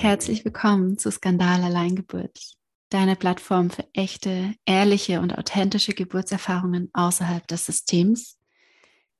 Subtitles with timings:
[0.00, 2.54] Herzlich willkommen zu Skandal Alleingeburt,
[2.88, 8.38] deiner Plattform für echte, ehrliche und authentische Geburtserfahrungen außerhalb des Systems,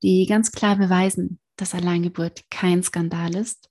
[0.01, 3.69] die ganz klar beweisen, dass Alleingeburt kein Skandal ist,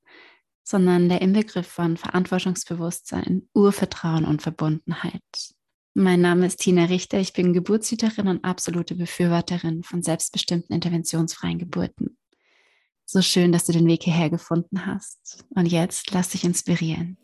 [0.63, 5.21] sondern der Inbegriff von Verantwortungsbewusstsein, Urvertrauen und Verbundenheit.
[5.95, 12.20] Mein Name ist Tina Richter, ich bin Geburtshüterin und absolute Befürworterin von selbstbestimmten interventionsfreien Geburten.
[13.13, 15.45] So schön, dass du den Weg hierher gefunden hast.
[15.57, 17.17] Und jetzt lass dich inspirieren.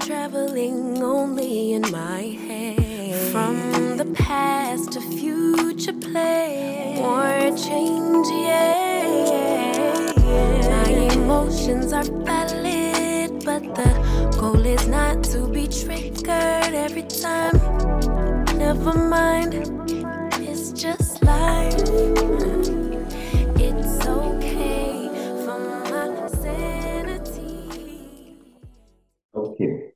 [0.00, 3.14] traveling only in my head.
[3.30, 6.94] From the past to future play.
[6.96, 9.04] More change, yeah.
[10.70, 13.90] My emotions are valid, but the
[14.40, 17.58] goal is not to be triggered every time.
[18.56, 19.54] Never mind,
[24.08, 25.10] okay
[25.44, 25.58] for
[25.90, 27.78] my sanity.
[29.32, 29.94] Okay.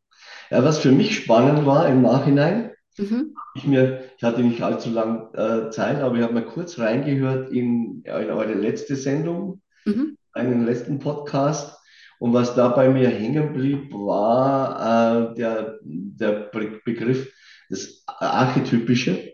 [0.50, 3.34] Ja, was für mich spannend war im Nachhinein, mhm.
[3.54, 7.50] ich, mir, ich hatte nicht allzu lange äh, Zeit, aber ich habe mal kurz reingehört
[7.52, 10.16] in, in eure letzte Sendung, mhm.
[10.32, 11.76] einen letzten Podcast.
[12.18, 16.50] Und was da bei mir hängen blieb, war äh, der, der
[16.84, 17.32] Begriff
[17.70, 19.32] das Archetypische,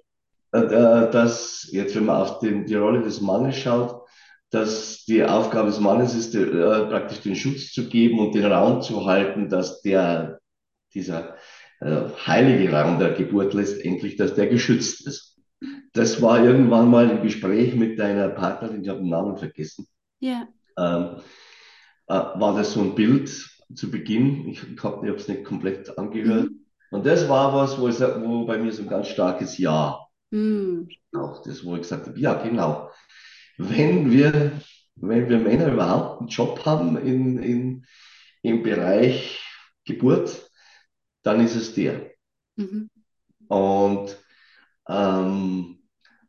[0.63, 4.07] dass jetzt, wenn man auf den, die Rolle des Mannes schaut,
[4.51, 8.81] dass die Aufgabe des Mannes ist, äh, praktisch den Schutz zu geben und den Raum
[8.81, 10.41] zu halten, dass der
[10.95, 11.37] dieser
[11.81, 15.41] äh, heilige Raum der Geburt letztendlich, dass der geschützt ist.
[15.93, 19.87] Das war irgendwann mal im Gespräch mit deiner Partnerin, ich habe den Namen vergessen.
[20.21, 20.49] Ja.
[20.79, 21.17] Ähm,
[22.07, 23.29] äh, war das so ein Bild
[23.75, 24.49] zu Beginn?
[24.49, 26.51] Ich, ich habe es nicht komplett angehört.
[26.51, 26.67] Mhm.
[26.91, 30.06] Und das war was, wo, ich, wo bei mir so ein ganz starkes Ja.
[30.31, 30.89] Mhm.
[31.13, 32.91] Auch das, wo ich gesagt habe, ja, genau.
[33.59, 34.61] Wenn wir,
[34.97, 37.87] wenn wir Männer überhaupt einen Job haben in, in,
[38.43, 39.43] im Bereich
[39.85, 40.51] Geburt,
[41.23, 42.11] dann ist es der.
[42.57, 42.91] Mhm.
[43.49, 44.17] Und
[44.89, 45.77] ähm,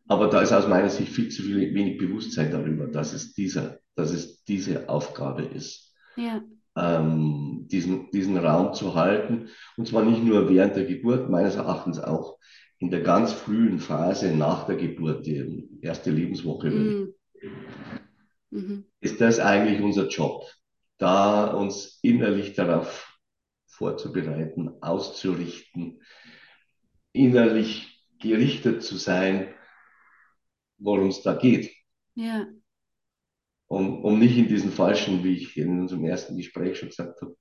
[0.08, 3.80] aber da ist aus meiner Sicht viel zu viel, wenig Bewusstsein darüber, dass es dieser,
[3.96, 5.94] dass es diese Aufgabe ist.
[6.16, 6.42] Ja.
[6.76, 9.50] Ähm, diesen, diesen Raum zu halten.
[9.76, 12.38] Und zwar nicht nur während der Geburt, meines Erachtens auch
[12.80, 16.70] in der ganz frühen Phase nach der Geburt, die erste Lebenswoche.
[16.70, 17.14] Mhm.
[18.50, 18.86] Mhm.
[19.00, 20.46] Ist das eigentlich unser Job,
[20.98, 23.20] da uns innerlich darauf
[23.66, 26.02] vorzubereiten, auszurichten,
[27.14, 29.54] innerlich gerichtet zu sein,
[30.78, 31.72] worum es da geht.
[32.16, 32.48] Ja.
[33.68, 37.36] Um, um nicht in diesen falschen, wie ich in unserem ersten Gespräch schon gesagt habe,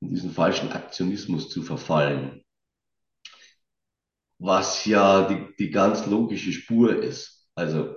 [0.00, 2.41] in diesen falschen Aktionismus zu verfallen.
[4.44, 7.46] Was ja die, die ganz logische Spur ist.
[7.54, 7.94] Also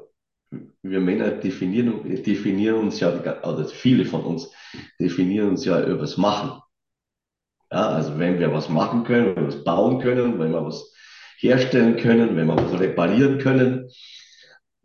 [0.83, 3.09] wir Männer definieren, definieren uns ja,
[3.43, 4.51] oder viele von uns
[4.99, 6.61] definieren uns ja übers Machen.
[7.71, 10.93] Ja, also wenn wir was machen können, wenn wir was bauen können, wenn wir was
[11.39, 13.89] herstellen können, wenn wir was reparieren können,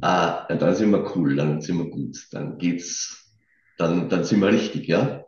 [0.01, 3.37] äh, dann sind wir cool, dann sind wir gut, dann geht's,
[3.77, 5.25] dann, dann sind wir richtig, ja.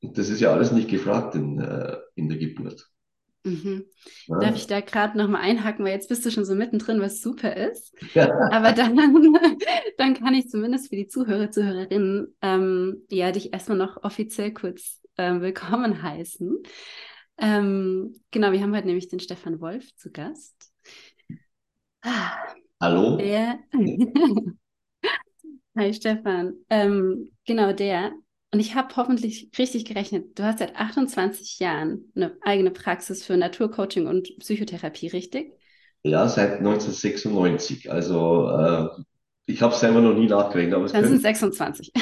[0.00, 2.91] Und das ist ja alles nicht gefragt in, äh, in der Geburt.
[3.44, 3.86] Mhm.
[4.26, 4.38] Ja.
[4.38, 7.56] Darf ich da gerade nochmal einhaken, weil jetzt bist du schon so mittendrin, was super
[7.56, 7.94] ist.
[8.14, 8.30] Ja.
[8.50, 8.96] Aber dann,
[9.98, 15.00] dann kann ich zumindest für die Zuhörer, Zuhörerinnen, ähm, ja, dich erstmal noch offiziell kurz
[15.16, 16.62] äh, willkommen heißen.
[17.38, 20.72] Ähm, genau, wir haben heute nämlich den Stefan Wolf zu Gast.
[22.80, 23.16] Hallo.
[23.16, 23.58] Der
[25.76, 26.54] Hi Stefan.
[26.68, 28.12] Ähm, genau, der.
[28.52, 30.38] Und ich habe hoffentlich richtig gerechnet.
[30.38, 35.54] Du hast seit 28 Jahren eine eigene Praxis für Naturcoaching und Psychotherapie, richtig?
[36.02, 37.90] Ja, seit 1996.
[37.90, 38.88] Also äh,
[39.46, 40.74] ich habe es selber noch nie nachgerechnet.
[40.74, 41.92] Aber es Dann sind es 26.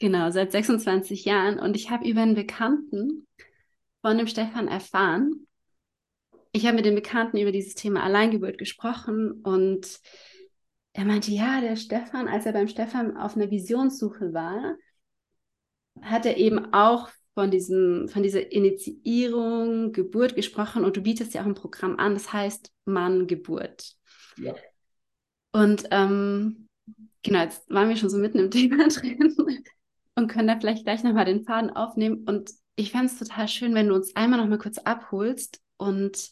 [0.00, 1.60] Genau, seit 26 Jahren.
[1.60, 3.26] Und ich habe über einen Bekannten
[4.02, 5.46] von dem Stefan erfahren.
[6.52, 10.00] Ich habe mit dem Bekannten über dieses Thema Alleingeburt gesprochen und
[10.96, 14.76] er meinte, ja, der Stefan, als er beim Stefan auf einer Visionssuche war,
[16.00, 21.42] hat er eben auch von, diesem, von dieser Initiierung, Geburt gesprochen und du bietest ja
[21.42, 23.94] auch ein Programm an, das heißt Mann, Geburt.
[24.38, 24.54] Ja.
[25.52, 26.66] Und ähm,
[27.22, 29.36] genau, jetzt waren wir schon so mitten im Thema drin
[30.14, 32.24] und können da vielleicht gleich nochmal den Faden aufnehmen.
[32.26, 36.30] Und ich fände es total schön, wenn du uns einmal nochmal kurz abholst und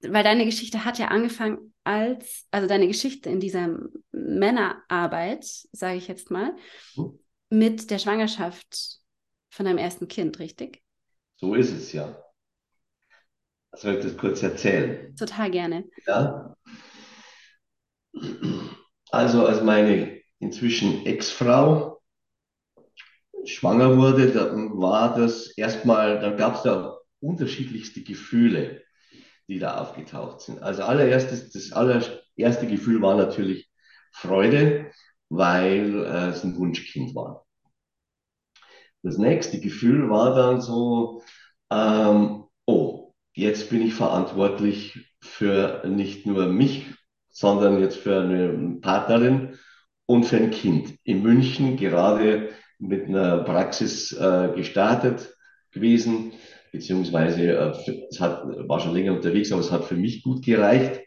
[0.00, 3.78] weil deine Geschichte hat ja angefangen als, also deine Geschichte in dieser
[4.12, 6.54] Männerarbeit, sage ich jetzt mal,
[6.94, 7.18] hm.
[7.50, 8.98] mit der Schwangerschaft
[9.50, 10.82] von deinem ersten Kind, richtig?
[11.36, 12.16] So ist es ja.
[13.72, 15.14] Soll ich das kurz erzählen?
[15.16, 15.84] Total gerne.
[16.06, 16.56] Ja.
[19.10, 22.00] Also als meine inzwischen Ex-Frau
[23.44, 28.82] schwanger wurde, dann war das erstmal, dann gab es da unterschiedlichste Gefühle,
[29.48, 30.62] die da aufgetaucht sind.
[30.62, 33.70] Also allererstes, das allererste Gefühl war natürlich
[34.12, 34.90] Freude,
[35.28, 37.44] weil äh, es ein Wunschkind war.
[39.02, 41.22] Das nächste Gefühl war dann so,
[41.70, 46.86] ähm, oh, jetzt bin ich verantwortlich für nicht nur mich,
[47.30, 49.58] sondern jetzt für eine Partnerin
[50.06, 50.96] und für ein Kind.
[51.04, 55.34] In München gerade mit einer Praxis äh, gestartet
[55.70, 56.32] gewesen,
[56.76, 61.00] beziehungsweise äh, es hat, war schon länger unterwegs, aber es hat für mich gut gereicht.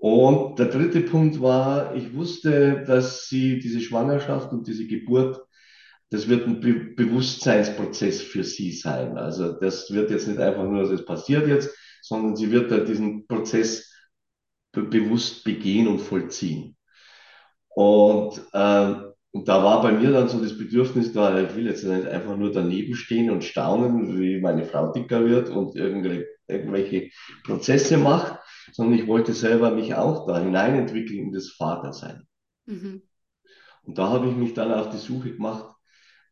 [0.00, 5.40] Und der dritte Punkt war, ich wusste, dass sie diese Schwangerschaft und diese Geburt,
[6.10, 9.18] das wird ein Be Bewusstseinsprozess für sie sein.
[9.18, 11.70] Also das wird jetzt nicht einfach nur, das passiert jetzt,
[12.00, 13.92] sondern sie wird da diesen Prozess
[14.72, 16.76] be bewusst begehen und vollziehen.
[17.74, 18.94] Und, äh,
[19.38, 22.36] und da war bei mir dann so das Bedürfnis da, ich will jetzt nicht einfach
[22.36, 27.10] nur daneben stehen und staunen, wie meine Frau dicker wird und irgendwelche,
[27.44, 28.40] Prozesse macht,
[28.72, 32.26] sondern ich wollte selber mich auch da hineinentwickeln in das Vatersein.
[32.66, 33.02] Mhm.
[33.84, 35.72] Und da habe ich mich dann auf die Suche gemacht,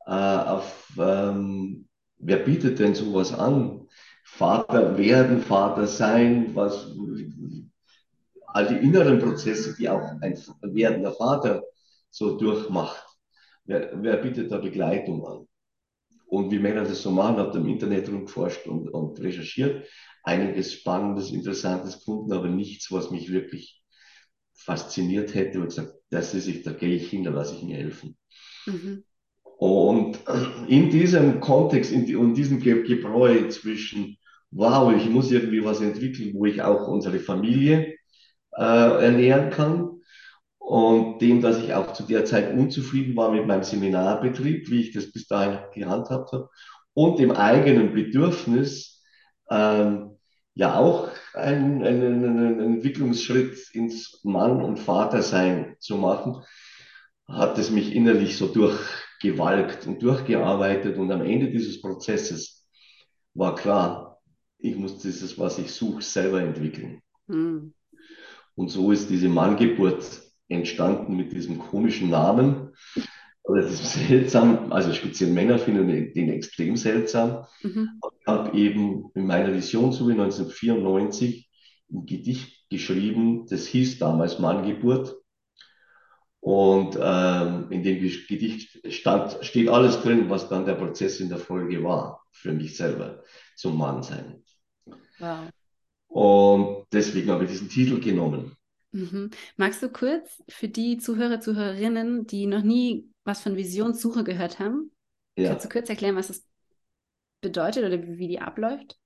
[0.05, 1.87] äh, auf ähm,
[2.19, 3.87] wer bietet denn sowas an?
[4.25, 6.93] Vater werden, Vater sein, was,
[8.47, 11.63] all die inneren Prozesse, die auch ein werdender Vater
[12.17, 13.05] so durchmacht.
[13.65, 15.47] Wer, wer bietet da Begleitung an?
[16.27, 19.87] Und wie Männer das so machen, hat im Internet rumgeforscht und, und recherchiert.
[20.25, 23.83] Einiges Spannendes, Interessantes gefunden, aber nichts, was mich wirklich
[24.55, 27.77] fasziniert hätte und gesagt, das ist ich, da gehe ich hin, da lasse ich mir
[27.77, 28.17] helfen.
[28.67, 29.05] Mhm.
[29.59, 30.19] Und
[30.69, 34.17] in diesem Kontext, in, in diesem Gebräu zwischen,
[34.51, 37.95] wow, ich muss irgendwie was entwickeln, wo ich auch unsere Familie
[38.57, 39.86] äh, ernähren kann,
[40.67, 44.93] und dem, dass ich auch zu der Zeit unzufrieden war mit meinem Seminarbetrieb, wie ich
[44.93, 46.51] das bis dahin gehandhabt habe,
[46.93, 49.01] und dem eigenen Bedürfnis,
[49.49, 50.17] ähm,
[50.55, 56.43] ja auch einen, einen, einen Entwicklungsschritt ins Mann- und Vatersein zu machen,
[57.29, 60.99] hat es mich innerlich so durchgewalkt und durchgearbeitet.
[60.99, 62.67] Und am Ende dieses Prozesses
[63.35, 64.21] war klar,
[64.59, 67.03] ich muss dieses, was ich suche, selber entwickeln.
[67.29, 67.73] Mhm.
[68.57, 72.73] Und so ist diese Manngeburt entstanden mit diesem komischen Namen.
[73.45, 77.47] Aber das ist seltsam, also speziell Männer finden den extrem seltsam.
[77.63, 78.01] Mhm.
[78.21, 81.49] Ich habe eben in meiner Visionssuche 1994
[81.93, 85.17] ein Gedicht geschrieben, das hieß damals Manngeburt.
[86.41, 91.39] Und ähm, in dem Gedicht stand, steht alles drin, was dann der Prozess in der
[91.39, 93.25] Folge war, für mich selber,
[93.57, 94.45] zum Mannsein.
[95.19, 95.51] Wow.
[96.07, 98.57] Und deswegen habe ich diesen Titel genommen.
[98.97, 99.31] Mhm.
[99.59, 104.91] Magst du kurz für die Zuhörer, Zuhörerinnen, die noch nie was von Visionssuche gehört haben,
[105.37, 105.51] ja.
[105.51, 106.47] kannst du kurz erklären, was das
[107.43, 108.99] bedeutet oder wie die abläuft?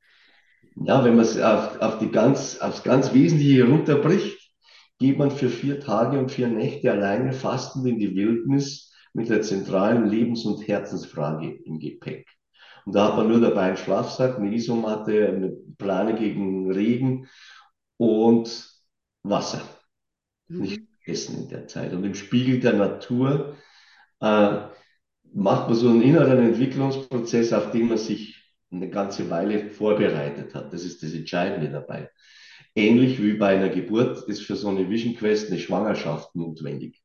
[0.77, 4.53] Ja, wenn man es auf, auf die ganz, aufs ganz Wesentliche runterbricht,
[5.01, 9.43] geht man für vier Tage und vier Nächte alleine fastend in die Wildnis mit der
[9.43, 12.29] zentralen Lebens- und Herzensfrage im Gepäck.
[12.87, 17.27] Und da hat man nur dabei einen Schlafsack, eine Isomatte, eine Plane gegen Regen
[17.97, 18.71] und
[19.25, 19.63] Wasser
[20.59, 21.93] nicht vergessen in der Zeit.
[21.93, 23.57] Und im Spiegel der Natur
[24.21, 24.59] äh,
[25.33, 28.37] macht man so einen inneren Entwicklungsprozess, auf den man sich
[28.71, 30.73] eine ganze Weile vorbereitet hat.
[30.73, 32.11] Das ist das Entscheidende dabei.
[32.75, 37.03] Ähnlich wie bei einer Geburt ist für so eine Vision Quest eine Schwangerschaft notwendig.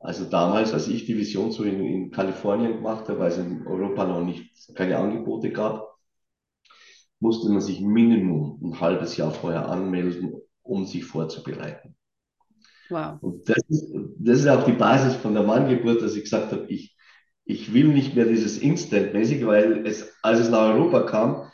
[0.00, 3.66] Also damals, als ich die Vision so in, in Kalifornien gemacht habe, weil es in
[3.66, 5.96] Europa noch nicht keine Angebote gab,
[7.18, 11.96] musste man sich Minimum ein halbes Jahr vorher anmelden, um sich vorzubereiten.
[12.90, 13.18] Wow.
[13.20, 16.66] Und das ist, das ist auch die Basis von der Manngeburt, dass ich gesagt habe,
[16.68, 16.96] ich,
[17.44, 21.50] ich will nicht mehr dieses Instant-mäßig, weil es, als es nach Europa kam,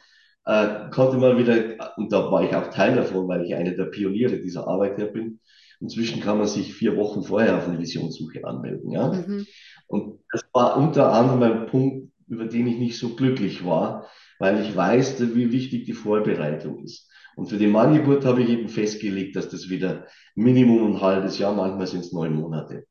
[0.47, 3.87] äh, konnte man wieder, und da war ich auch Teil davon, weil ich einer der
[3.87, 5.41] Pioniere dieser Arbeit hier bin,
[5.81, 8.91] inzwischen kann man sich vier Wochen vorher auf eine Visionssuche anmelden.
[8.91, 9.13] Ja?
[9.13, 9.47] Mhm.
[9.87, 14.07] Und das war unter anderem ein Punkt, über den ich nicht so glücklich war,
[14.39, 17.11] weil ich weiß, wie wichtig die Vorbereitung ist.
[17.37, 21.55] Und für die Manngeburt habe ich eben festgelegt, dass das wieder Minimum ein halbes Jahr,
[21.55, 22.87] manchmal sind es neun Monate,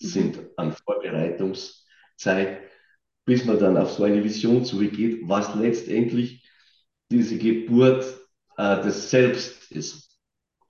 [0.00, 0.06] mhm.
[0.06, 2.60] sind an Vorbereitungszeit,
[3.24, 6.48] bis man dann auf so eine Vision zurückgeht, was letztendlich
[7.10, 8.04] diese Geburt
[8.56, 10.18] äh, des Selbst ist.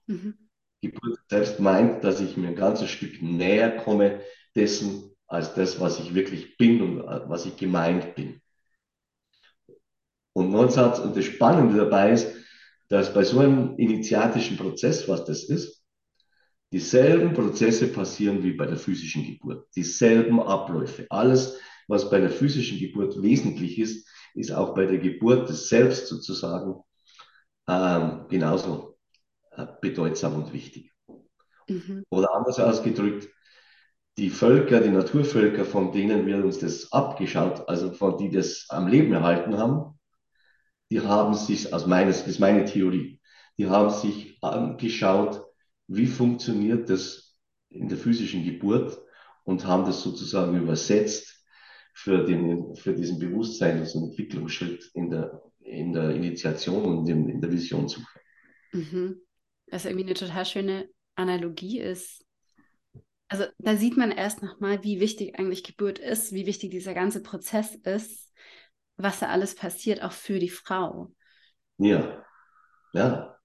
[0.07, 0.35] Mhm.
[0.81, 4.21] Geburt selbst meint, dass ich mir ein ganzes Stück näher komme
[4.55, 8.41] dessen, als das, was ich wirklich bin und äh, was ich gemeint bin.
[10.33, 12.33] Und, und das Spannende dabei ist,
[12.89, 15.79] dass bei so einem initiatischen Prozess, was das ist,
[16.73, 21.07] Dieselben Prozesse passieren wie bei der physischen Geburt, dieselben Abläufe.
[21.09, 26.09] Alles, was bei der physischen Geburt wesentlich ist, ist auch bei der Geburt des Selbst
[26.09, 26.83] sozusagen
[27.67, 28.99] ähm, genauso
[29.53, 30.93] äh, bedeutsam und wichtig.
[31.69, 32.05] Mhm.
[32.11, 33.29] Oder anders ausgedrückt,
[34.19, 38.89] die Völker, die Naturvölker, von denen wir uns das abgeschaut, also von die das am
[38.89, 39.98] Leben erhalten haben,
[40.91, 43.21] die haben sich, aus meines, das ist meine Theorie,
[43.59, 45.45] die haben sich angeschaut,
[45.87, 47.37] wie funktioniert das
[47.71, 48.99] in der physischen Geburt
[49.45, 51.45] und haben das sozusagen übersetzt
[51.95, 57.41] für, den, für diesen Bewusstseins- und Entwicklungsschritt in der, in der Initiation und in, in
[57.41, 58.21] der Visionssuche.
[58.73, 59.21] Mhm.
[59.71, 62.25] Was irgendwie eine total schöne Analogie ist.
[63.29, 67.23] Also da sieht man erst nochmal, wie wichtig eigentlich Geburt ist, wie wichtig dieser ganze
[67.23, 68.28] Prozess ist,
[68.99, 71.13] was da alles passiert, auch für die Frau.
[71.79, 72.25] Ja,
[72.93, 73.37] ja.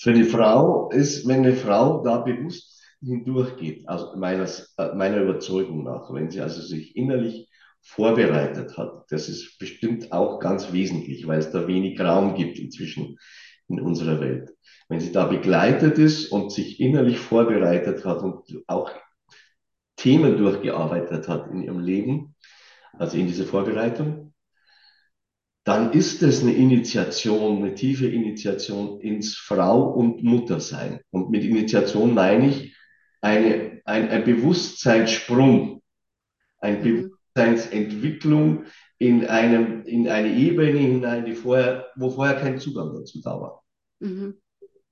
[0.00, 5.84] Für die Frau ist, wenn eine Frau da bewusst hindurchgeht, aus meiner, äh, meiner Überzeugung
[5.84, 7.50] nach, wenn sie also sich innerlich
[7.82, 13.18] vorbereitet hat, das ist bestimmt auch ganz wesentlich, weil es da wenig Raum gibt inzwischen
[13.68, 14.50] in unserer Welt.
[14.88, 18.90] Wenn sie da begleitet ist und sich innerlich vorbereitet hat und auch
[19.96, 22.34] Themen durchgearbeitet hat in ihrem Leben,
[22.98, 24.23] also in dieser Vorbereitung,
[25.64, 31.00] dann ist es eine Initiation, eine tiefe Initiation ins Frau- und Muttersein.
[31.10, 32.76] Und mit Initiation meine ich
[33.22, 35.82] eine, ein, ein Bewusstseinssprung,
[36.58, 36.82] eine mhm.
[36.82, 38.64] Bewusstseinsentwicklung
[38.98, 43.64] in, einem, in eine Ebene hinein, die vorher, wo vorher kein Zugang dazu da war.
[44.00, 44.34] Mhm.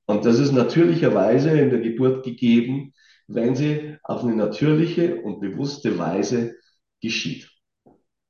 [0.06, 2.94] Und das ist natürlicherweise in der Geburt gegeben,
[3.28, 6.56] wenn sie auf eine natürliche und bewusste Weise
[7.00, 7.51] geschieht.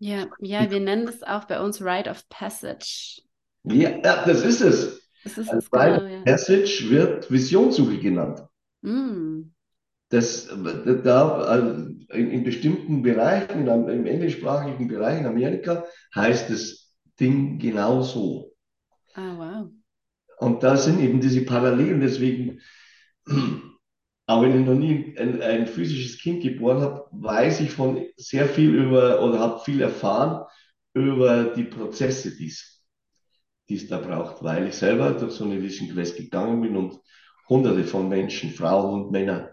[0.03, 3.23] Ja, ja, wir nennen das auch bei uns Rite of Passage.
[3.63, 5.09] Ja, das ist es.
[5.23, 8.43] Das ist es, genau, Rite of Passage wird Visionssuche genannt.
[8.81, 9.53] Mm.
[10.09, 10.49] Das,
[11.05, 15.85] da, also in, in, bestimmten Bereichen, im englischsprachigen Bereich in Amerika,
[16.17, 18.53] heißt das Ding genau so.
[19.15, 19.71] Ah, wow.
[20.39, 22.61] Und da sind eben diese Parallelen, deswegen
[24.27, 28.47] auch wenn ich noch nie ein, ein physisches Kind geboren habe, weiß ich von sehr
[28.49, 30.47] viel über oder habe viel erfahren
[30.95, 36.17] über die Prozesse, die es da braucht, weil ich selber durch so eine Vision Quest
[36.17, 37.01] gegangen bin und
[37.49, 39.49] hunderte von Menschen, Frauen und Männern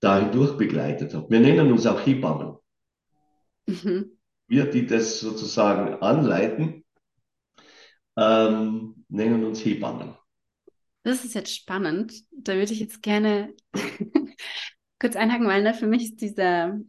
[0.00, 1.30] dahin durchbegleitet habe.
[1.30, 2.56] Wir nennen uns auch Hebammen.
[3.66, 4.18] Mhm.
[4.46, 6.84] Wir, die das sozusagen anleiten,
[8.16, 10.14] ähm, nennen uns Hebammen.
[11.04, 12.14] Das ist jetzt spannend.
[12.32, 13.54] Da würde ich jetzt gerne
[14.98, 16.80] kurz einhaken, weil ne, für mich ist dieser,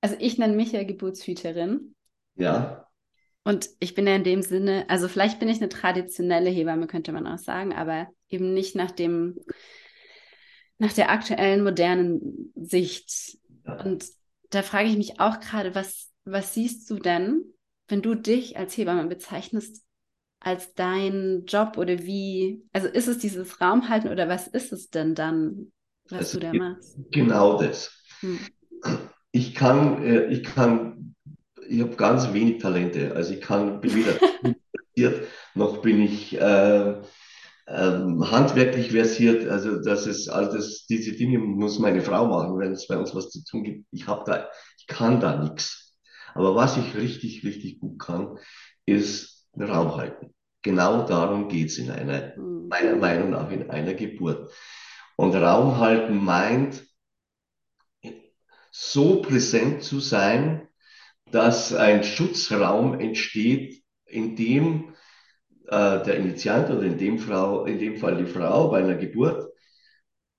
[0.00, 1.94] also ich nenne mich ja Geburtshüterin.
[2.36, 2.88] Ja.
[3.44, 7.12] Und ich bin ja in dem Sinne, also vielleicht bin ich eine traditionelle Hebamme, könnte
[7.12, 9.36] man auch sagen, aber eben nicht nach dem,
[10.78, 13.36] nach der aktuellen modernen Sicht.
[13.66, 13.82] Ja.
[13.82, 14.06] Und
[14.50, 17.42] da frage ich mich auch gerade, was, was siehst du denn,
[17.88, 19.82] wenn du dich als Hebamme bezeichnest,
[20.44, 25.14] als dein Job oder wie, also ist es dieses Raumhalten oder was ist es denn
[25.14, 25.72] dann,
[26.08, 26.96] was also du da machst?
[27.10, 27.92] Genau das.
[28.20, 28.38] Hm.
[29.30, 31.14] Ich kann, äh, ich kann,
[31.68, 33.14] ich habe ganz wenig Talente.
[33.14, 34.12] Also ich kann, bin weder
[34.94, 37.00] versiert, noch bin ich äh,
[37.68, 39.48] ähm, handwerklich versiert.
[39.48, 43.14] Also das ist all das, diese Dinge muss meine Frau machen, wenn es bei uns
[43.14, 43.86] was zu tun gibt.
[43.92, 45.94] Ich habe da, ich kann da nichts.
[46.34, 48.38] Aber was ich richtig, richtig gut kann,
[48.86, 50.34] ist Raum halten.
[50.62, 52.68] Genau darum geht es in einer, mhm.
[52.68, 54.52] meiner Meinung nach, in einer Geburt.
[55.16, 56.84] Und Raum halten meint,
[58.70, 60.68] so präsent zu sein,
[61.30, 64.94] dass ein Schutzraum entsteht, in dem
[65.66, 69.52] äh, der Initiant oder in dem, Frau, in dem Fall die Frau bei einer Geburt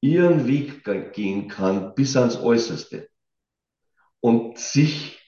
[0.02, 3.10] ihren Weg gehen kann bis ans Äußerste
[4.20, 5.23] und sich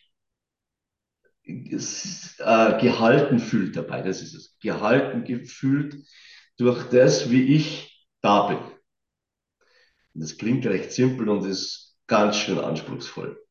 [1.46, 4.02] gehalten fühlt dabei.
[4.02, 4.58] Das ist es.
[4.60, 5.98] Gehalten gefühlt
[6.58, 8.58] durch das, wie ich da bin.
[8.58, 13.42] Und das klingt recht simpel und ist ganz schön anspruchsvoll.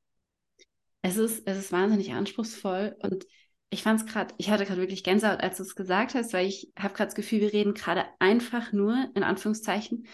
[1.03, 3.27] Es ist, es ist wahnsinnig anspruchsvoll und
[3.71, 6.47] ich fand es gerade, ich hatte gerade wirklich Gänsehaut, als du es gesagt hast, weil
[6.47, 10.07] ich habe gerade das Gefühl, wir reden gerade einfach nur, in Anführungszeichen,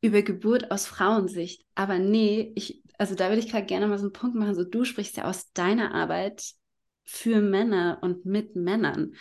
[0.00, 1.66] über Geburt aus Frauensicht.
[1.74, 4.54] Aber nee, ich, also da würde ich gerade gerne mal so einen Punkt machen.
[4.54, 6.52] So, du sprichst ja aus deiner Arbeit
[7.06, 9.14] für Männer und mit Männern.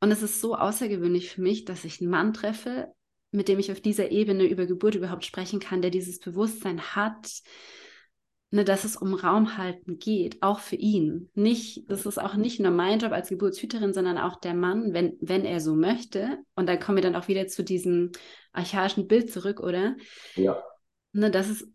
[0.00, 2.92] Und es ist so außergewöhnlich für mich, dass ich einen Mann treffe,
[3.30, 7.30] mit dem ich auf dieser Ebene über Geburt überhaupt sprechen kann, der dieses Bewusstsein hat,
[8.50, 11.30] ne, dass es um Raumhalten geht, auch für ihn.
[11.34, 15.16] Nicht, das ist auch nicht nur mein Job als Geburtshüterin, sondern auch der Mann, wenn,
[15.20, 16.38] wenn er so möchte.
[16.56, 18.10] Und dann kommen wir dann auch wieder zu diesem
[18.52, 19.96] archaischen Bild zurück, oder?
[20.34, 20.62] Ja.
[21.12, 21.68] Ne, dass es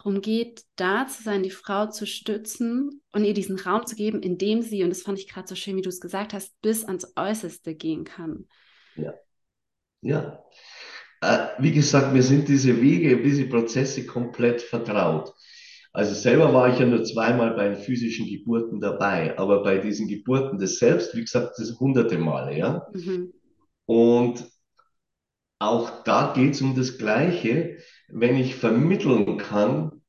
[0.00, 4.22] darum geht, da zu sein, die Frau zu stützen und ihr diesen Raum zu geben,
[4.22, 6.58] in dem sie, und das fand ich gerade so schön, wie du es gesagt hast,
[6.62, 8.46] bis ans Äußerste gehen kann.
[8.96, 9.12] Ja.
[10.00, 10.42] Ja.
[11.20, 15.34] Äh, wie gesagt, mir sind diese Wege, diese Prozesse komplett vertraut.
[15.92, 20.58] Also selber war ich ja nur zweimal bei physischen Geburten dabei, aber bei diesen Geburten
[20.58, 22.86] das selbst, wie gesagt, das hunderte Male, ja.
[22.94, 23.34] Mhm.
[23.84, 24.46] Und
[25.60, 30.00] auch da geht es um das Gleiche, wenn ich vermitteln kann,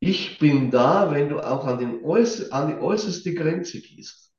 [0.00, 4.32] ich bin da, wenn du auch an, den äußer, an die äußerste Grenze gehst,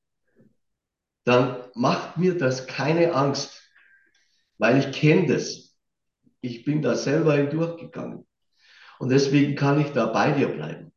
[1.24, 3.64] dann macht mir das keine Angst,
[4.58, 5.74] weil ich kenne das.
[6.42, 8.28] Ich bin da selber hindurchgegangen.
[9.00, 10.92] Und deswegen kann ich da bei dir bleiben.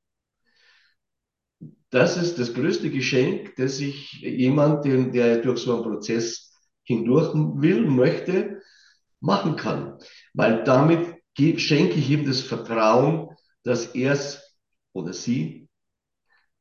[1.90, 7.86] Das ist das größte Geschenk, das ich jemand, der durch so einen Prozess hindurch will,
[7.86, 8.55] möchte,
[9.26, 9.98] machen kann.
[10.32, 14.58] Weil damit schenke ich ihm das Vertrauen, dass er es
[14.92, 15.68] oder sie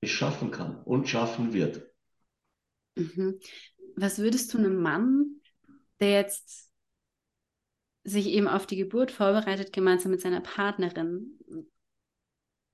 [0.02, 1.90] es schaffen kann und schaffen wird.
[2.96, 3.40] Mhm.
[3.96, 5.42] Was würdest du einem Mann,
[6.02, 6.70] der jetzt
[8.04, 11.40] sich eben auf die Geburt vorbereitet, gemeinsam mit seiner Partnerin,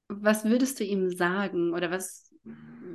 [0.08, 2.34] was würdest du ihm sagen oder was,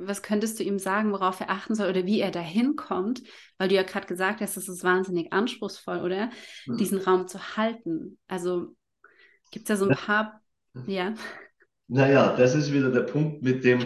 [0.01, 3.23] was könntest du ihm sagen, worauf er achten soll oder wie er dahin kommt?
[3.57, 6.29] Weil du ja gerade gesagt hast, das ist wahnsinnig anspruchsvoll, oder?
[6.65, 6.77] Mhm.
[6.77, 8.19] Diesen Raum zu halten.
[8.27, 8.75] Also
[9.51, 10.41] Gibt es da so ein paar,
[10.87, 11.13] ja?
[11.87, 13.79] Naja, das ist wieder der Punkt mit dem,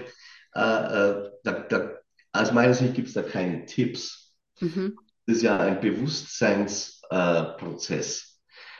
[0.56, 1.91] äh, äh, da, da,
[2.34, 4.36] aus meiner Sicht gibt es da keine Tipps.
[4.60, 4.98] Mhm.
[5.27, 8.22] Das ist ja ein Bewusstseinsprozess.
[8.22, 8.25] Äh,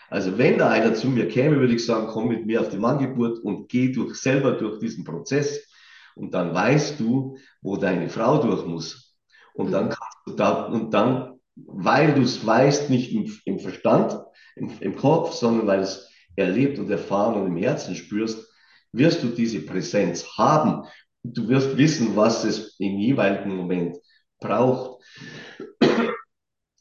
[0.10, 2.78] also wenn da einer zu mir käme, würde ich sagen, komm mit mir auf die
[2.78, 5.68] Manngeburt und geh durch, selber durch diesen Prozess
[6.16, 9.16] und dann weißt du, wo deine Frau durch muss.
[9.54, 9.72] Und mhm.
[9.72, 14.18] dann kannst du da, und dann, weil du es weißt, nicht im, im Verstand,
[14.56, 18.48] im, im Kopf, sondern weil es erlebt und erfahren und im Herzen spürst,
[18.92, 20.86] wirst du diese Präsenz haben.
[21.24, 23.98] Du wirst wissen, was es im jeweiligen Moment
[24.40, 25.04] braucht.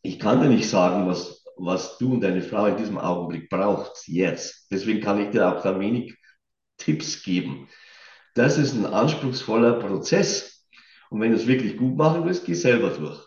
[0.03, 3.93] Ich kann dir nicht sagen, was, was du und deine Frau in diesem Augenblick braucht,
[4.07, 4.69] jetzt.
[4.71, 6.17] Deswegen kann ich dir auch da wenig
[6.79, 7.69] Tipps geben.
[8.35, 10.67] Das ist ein anspruchsvoller Prozess.
[11.11, 13.21] Und wenn du es wirklich gut machen willst, geh selber durch.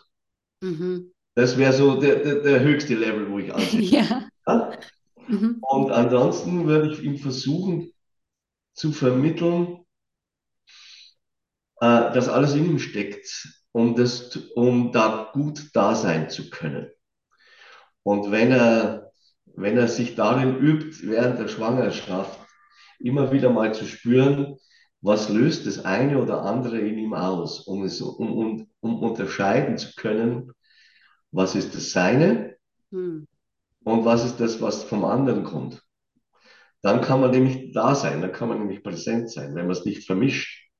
[0.60, 1.12] Mhm.
[1.34, 3.80] Das wäre so der, der, der, höchste Level, wo ich ansehe.
[3.90, 4.28] Ja.
[4.46, 4.78] ja?
[5.26, 5.58] Mhm.
[5.60, 7.92] Und ansonsten würde ich ihm versuchen
[8.72, 9.84] zu vermitteln,
[11.80, 16.90] äh, dass alles in ihm steckt, um, das, um da gut da sein zu können.
[18.02, 19.12] Und wenn er,
[19.46, 22.38] wenn er sich darin übt, während der Schwangerschaft,
[23.00, 24.56] immer wieder mal zu spüren,
[25.04, 29.76] was löst das eine oder andere in ihm aus, um, es, um, um, um unterscheiden
[29.76, 30.50] zu können,
[31.30, 32.56] was ist das Seine
[32.90, 33.26] hm
[33.84, 35.82] und was ist das, was vom anderen kommt.
[36.80, 39.84] Dann kann man nämlich da sein, dann kann man nämlich präsent sein, wenn man es
[39.84, 40.70] nicht vermischt.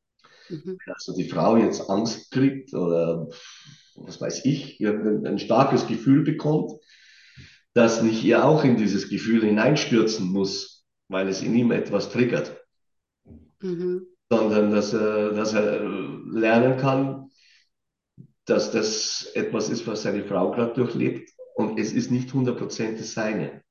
[0.48, 0.78] Mhm.
[0.86, 3.28] Also die Frau jetzt Angst kriegt oder
[3.96, 6.72] was weiß ich, ein starkes Gefühl bekommt,
[7.74, 12.58] dass nicht ihr auch in dieses Gefühl hineinstürzen muss, weil es in ihm etwas triggert.
[13.60, 14.13] Mhm.
[14.38, 15.80] Sondern dass er, dass er
[16.30, 17.30] lernen kann,
[18.44, 23.12] dass das etwas ist, was seine Frau gerade durchlebt und es ist nicht 100% das
[23.12, 23.62] Seine.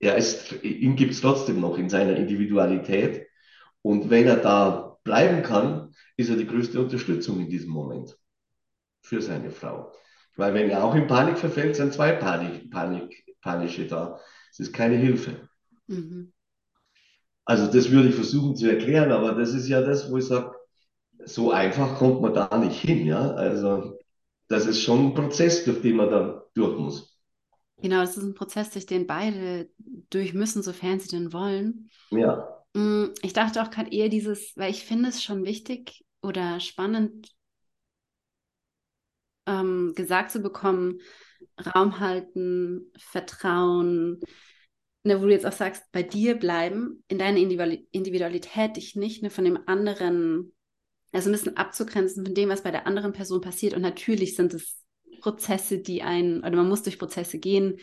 [0.00, 3.28] Er ist, ihn gibt es trotzdem noch in seiner Individualität.
[3.82, 8.18] Und wenn er da bleiben kann, ist er die größte Unterstützung in diesem Moment
[9.02, 9.92] für seine Frau.
[10.36, 14.18] Weil wenn er auch in Panik verfällt, sind zwei Panik, Panik, Panische da.
[14.50, 15.48] Es ist keine Hilfe.
[15.86, 16.31] Mhm.
[17.44, 20.52] Also das würde ich versuchen zu erklären, aber das ist ja das, wo ich sage,
[21.24, 23.06] so einfach kommt man da nicht hin.
[23.06, 23.32] Ja?
[23.32, 23.98] Also
[24.48, 27.18] das ist schon ein Prozess, durch den man dann durch muss.
[27.82, 29.68] Genau, das ist ein Prozess, durch den beide
[30.10, 31.90] durch müssen, sofern sie denn wollen.
[32.10, 32.62] Ja.
[32.74, 37.34] Mm, ich dachte auch gerade eher dieses, weil ich finde es schon wichtig oder spannend
[39.46, 41.00] ähm, gesagt zu bekommen,
[41.74, 44.20] Raum halten, Vertrauen,
[45.04, 49.30] ne, wo du jetzt auch sagst, bei dir bleiben, in deiner Individualität dich nicht nur
[49.30, 50.52] von dem anderen
[51.12, 53.74] also ein bisschen abzugrenzen von dem, was bei der anderen Person passiert.
[53.74, 54.82] Und natürlich sind es
[55.20, 57.78] Prozesse, die einen, oder man muss durch Prozesse gehen,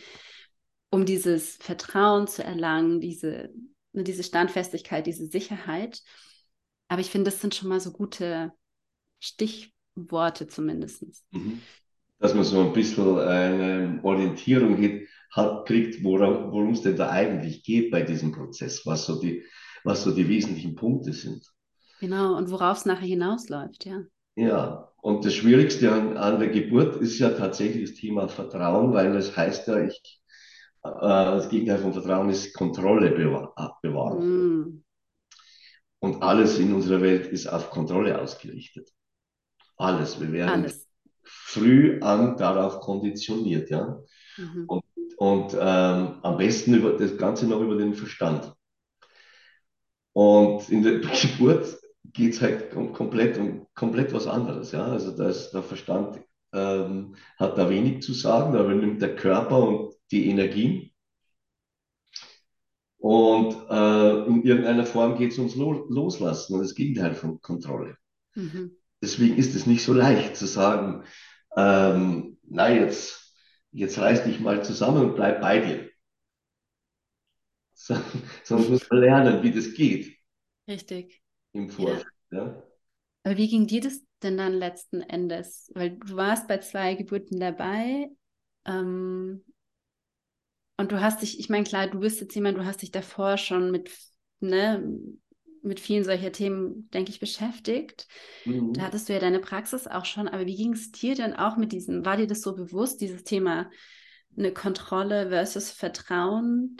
[0.90, 3.50] um dieses Vertrauen zu erlangen, diese,
[3.92, 6.02] ne, diese Standfestigkeit, diese Sicherheit.
[6.88, 8.52] Aber ich finde, das sind schon mal so gute
[9.20, 11.04] Stichworte zumindest.
[11.30, 11.60] Mhm.
[12.18, 15.02] Dass man so ein bisschen eine Orientierung hat,
[15.64, 19.44] kriegt, worum es denn da eigentlich geht bei diesem Prozess, was so die,
[19.84, 21.44] was so die wesentlichen Punkte sind.
[22.00, 24.02] Genau, und worauf es nachher hinausläuft, ja.
[24.36, 29.12] Ja, und das Schwierigste an, an der Geburt ist ja tatsächlich das Thema Vertrauen, weil
[29.12, 30.22] das heißt ja, ich,
[30.82, 34.28] äh, das Gegenteil von Vertrauen ist Kontrolle bewahren.
[34.28, 34.84] Mm.
[36.00, 38.90] Und alles in unserer Welt ist auf Kontrolle ausgerichtet.
[39.76, 40.18] Alles.
[40.20, 40.88] Wir werden alles.
[41.22, 43.98] früh an darauf konditioniert, ja.
[44.38, 44.64] Mhm.
[44.66, 44.84] Und,
[45.20, 48.54] und ähm, am besten über das Ganze noch über den Verstand.
[50.14, 54.72] Und in der Geburt geht es halt um komplett um komplett was anderes.
[54.72, 54.86] Ja?
[54.86, 56.20] Also da ist der Verstand
[56.54, 60.90] ähm, hat da wenig zu sagen, da übernimmt der Körper und die Energien.
[62.96, 67.96] Und äh, in irgendeiner Form geht es ums Lo Loslassen und das Gegenteil von Kontrolle.
[68.34, 68.72] Mhm.
[69.02, 71.04] Deswegen ist es nicht so leicht zu sagen,
[71.56, 73.19] ähm, na jetzt,
[73.72, 75.90] jetzt reiß dich mal zusammen und bleib bei dir.
[77.74, 80.16] Sondern muss man lernen, wie das geht.
[80.68, 81.20] Richtig
[81.52, 82.06] im Vorfeld.
[82.30, 82.46] Ja.
[82.46, 82.62] ja.
[83.24, 85.70] Aber wie ging dir das denn dann letzten Endes?
[85.74, 88.08] Weil du warst bei zwei Geburten dabei
[88.64, 89.44] ähm,
[90.76, 93.36] und du hast dich, ich meine, klar, du bist jetzt jemand, du hast dich davor
[93.36, 93.90] schon mit,
[94.40, 94.82] ne,
[95.62, 98.08] mit vielen solcher Themen, denke ich, beschäftigt.
[98.44, 98.72] Mhm.
[98.72, 101.56] Da hattest du ja deine Praxis auch schon, aber wie ging es dir denn auch
[101.56, 103.70] mit diesem, war dir das so bewusst, dieses Thema
[104.36, 106.76] eine Kontrolle versus Vertrauen?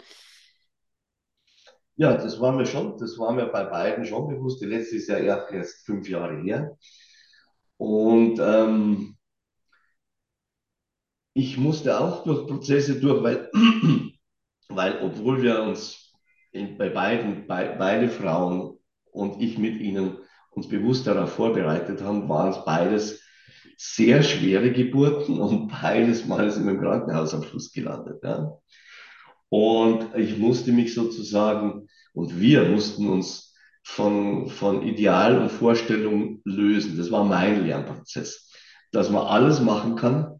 [1.95, 4.61] Ja, das war mir schon, das war mir bei beiden schon bewusst.
[4.61, 6.77] Die letzte ist ja erst fünf Jahre her.
[7.77, 9.17] Und ähm,
[11.33, 13.49] ich musste auch durch Prozesse durch, weil,
[14.69, 16.00] weil obwohl wir uns
[16.51, 18.77] in, bei beiden, bei, beide Frauen
[19.11, 20.17] und ich mit ihnen
[20.51, 23.21] uns bewusst darauf vorbereitet haben, waren es beides
[23.77, 28.21] sehr schwere Geburten und beides Mal sind wir im Krankenhaus am Schluss gelandet.
[28.23, 28.57] Ja.
[29.49, 36.97] Und ich musste mich sozusagen, und wir mussten uns von, von Ideal und Vorstellungen lösen.
[36.97, 38.49] Das war mein Lernprozess.
[38.91, 40.39] Dass man alles machen kann,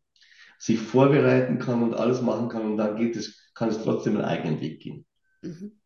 [0.59, 4.25] sich vorbereiten kann und alles machen kann und dann geht es, kann es trotzdem einen
[4.25, 5.05] eigenen Weg gehen.
[5.41, 5.80] Mhm.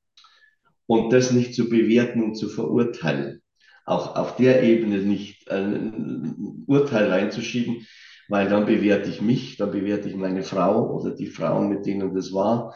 [0.88, 3.42] Und das nicht zu bewerten und zu verurteilen.
[3.86, 7.86] Auch auf der Ebene nicht ein Urteil reinzuschieben,
[8.28, 12.14] weil dann bewerte ich mich, dann bewerte ich meine Frau oder die Frauen, mit denen
[12.14, 12.76] das war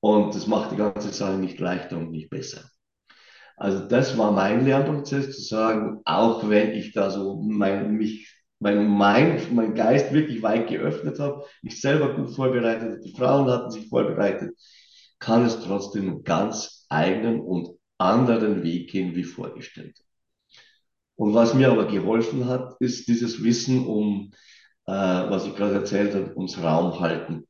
[0.00, 2.62] und das macht die ganze Sache nicht leichter und nicht besser.
[3.56, 8.88] Also das war mein Lernprozess, zu sagen, auch wenn ich da so mein, mich, mein
[8.98, 13.88] Mind, mein Geist wirklich weit geöffnet habe, mich selber gut vorbereitet, die Frauen hatten sich
[13.88, 14.56] vorbereitet,
[15.22, 19.96] kann es trotzdem ganz eigenen und anderen Weg gehen wie vorgestellt.
[21.14, 24.32] Und was mir aber geholfen hat, ist dieses Wissen um,
[24.86, 27.46] äh, was ich gerade erzählt habe, ums Raum halten.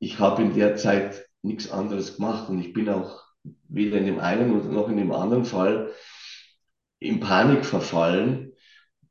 [0.00, 2.48] Ich habe in der Zeit nichts anderes gemacht.
[2.48, 3.22] Und ich bin auch
[3.68, 5.92] weder in dem einen noch in dem anderen Fall
[6.98, 8.52] in Panik verfallen.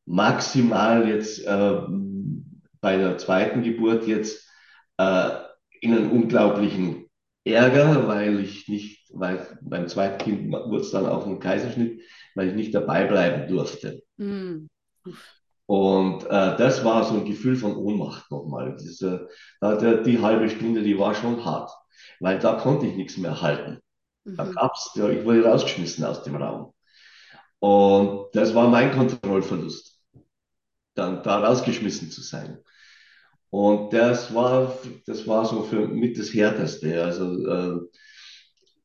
[0.05, 1.81] Maximal jetzt äh,
[2.81, 4.45] bei der zweiten Geburt jetzt
[4.97, 5.29] äh,
[5.79, 7.02] in einen unglaublichen
[7.45, 12.01] Ärger, weil ich nicht, weil beim zweiten Kind wurde es dann auch ein Kaiserschnitt,
[12.36, 14.01] weil ich nicht dabei bleiben durfte.
[14.17, 14.67] Mm.
[15.65, 18.75] Und äh, das war so ein Gefühl von Ohnmacht nochmal.
[18.79, 19.27] Diese,
[19.62, 21.71] äh, die halbe Stunde, die war schon hart
[22.19, 23.79] weil da konnte ich nichts mehr halten.
[24.23, 24.38] Mhm.
[24.38, 26.73] Da gab's, ja, ich wurde rausgeschmissen aus dem Raum.
[27.60, 29.99] Und das war mein Kontrollverlust,
[30.95, 32.60] dann da rausgeschmissen zu sein.
[33.53, 37.03] Und das war, das war so für mit das Härteste.
[37.03, 37.81] Also äh,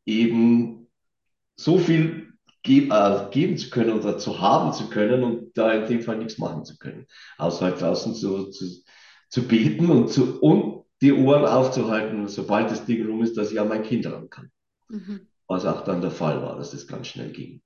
[0.04, 0.88] eben
[1.56, 5.88] so viel ge äh, geben zu können oder zu haben zu können und da in
[5.88, 7.06] dem Fall nichts machen zu können.
[7.38, 8.66] Außer halt draußen zu, zu,
[9.30, 13.58] zu beten und, zu, und die Ohren aufzuhalten, sobald das Ding rum ist, dass ich
[13.58, 14.50] an mein Kind ran kann.
[14.90, 15.28] Mhm.
[15.46, 17.62] Was auch dann der Fall war, dass das ganz schnell ging.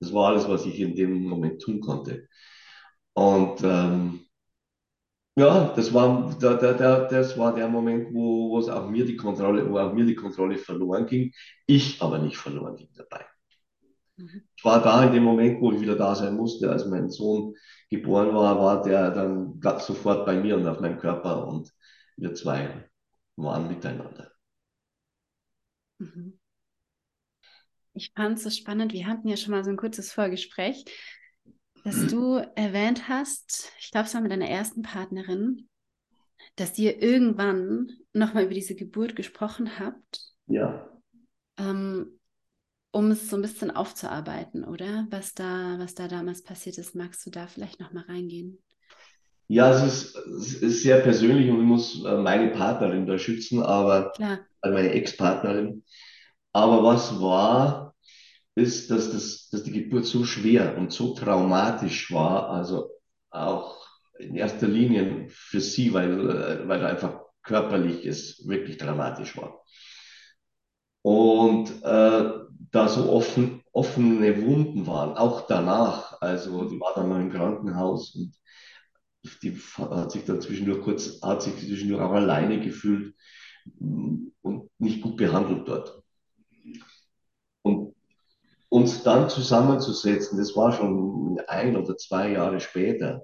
[0.00, 2.26] Das war alles, was ich in dem Moment tun konnte.
[3.12, 4.23] Und ähm,
[5.36, 9.04] ja, das war, der, der, der, das war der Moment, wo, wo es auch mir
[9.04, 11.32] die Kontrolle, wo auch mir die Kontrolle verloren ging,
[11.66, 13.26] ich aber nicht verloren ging dabei.
[14.16, 14.44] Mhm.
[14.56, 17.54] Ich war da in dem Moment, wo ich wieder da sein musste, als mein Sohn
[17.90, 21.72] geboren war, war der dann sofort bei mir und auf meinem Körper und
[22.16, 22.88] wir zwei
[23.36, 24.30] waren miteinander.
[25.98, 26.38] Mhm.
[27.94, 28.92] Ich fand es so spannend.
[28.92, 30.84] Wir hatten ja schon mal so ein kurzes Vorgespräch,
[31.84, 35.68] dass du erwähnt hast, ich glaube, es war mit deiner ersten Partnerin,
[36.56, 40.20] dass ihr irgendwann nochmal über diese Geburt gesprochen habt.
[40.46, 40.88] Ja.
[41.58, 42.18] Ähm,
[42.90, 45.06] um es so ein bisschen aufzuarbeiten, oder?
[45.10, 48.58] Was da, was da damals passiert ist, magst du da vielleicht noch mal reingehen?
[49.48, 53.62] Ja, es ist, es ist sehr persönlich und ich muss äh, meine Partnerin da schützen,
[53.62, 54.38] aber Klar.
[54.62, 55.84] also meine Ex-Partnerin.
[56.52, 57.83] Aber was war,
[58.54, 62.90] ist, dass, das, dass die Geburt so schwer und so traumatisch war, also
[63.30, 63.84] auch
[64.18, 69.60] in erster Linie für sie, weil, weil einfach körperlich es wirklich dramatisch war.
[71.02, 72.30] Und äh,
[72.70, 76.20] da so offen, offene Wunden waren, auch danach.
[76.20, 78.34] Also die war dann noch im Krankenhaus und
[79.42, 83.14] die hat sich dann zwischendurch kurz, hat sich zwischendurch auch alleine gefühlt
[83.80, 86.03] und nicht gut behandelt dort.
[88.74, 93.22] Uns dann zusammenzusetzen, das war schon ein oder zwei Jahre später,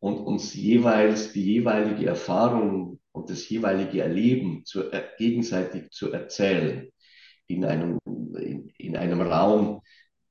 [0.00, 6.88] und uns jeweils die jeweilige Erfahrung und das jeweilige Erleben zu, äh, gegenseitig zu erzählen
[7.46, 9.80] in einem, in, in, einem Raum,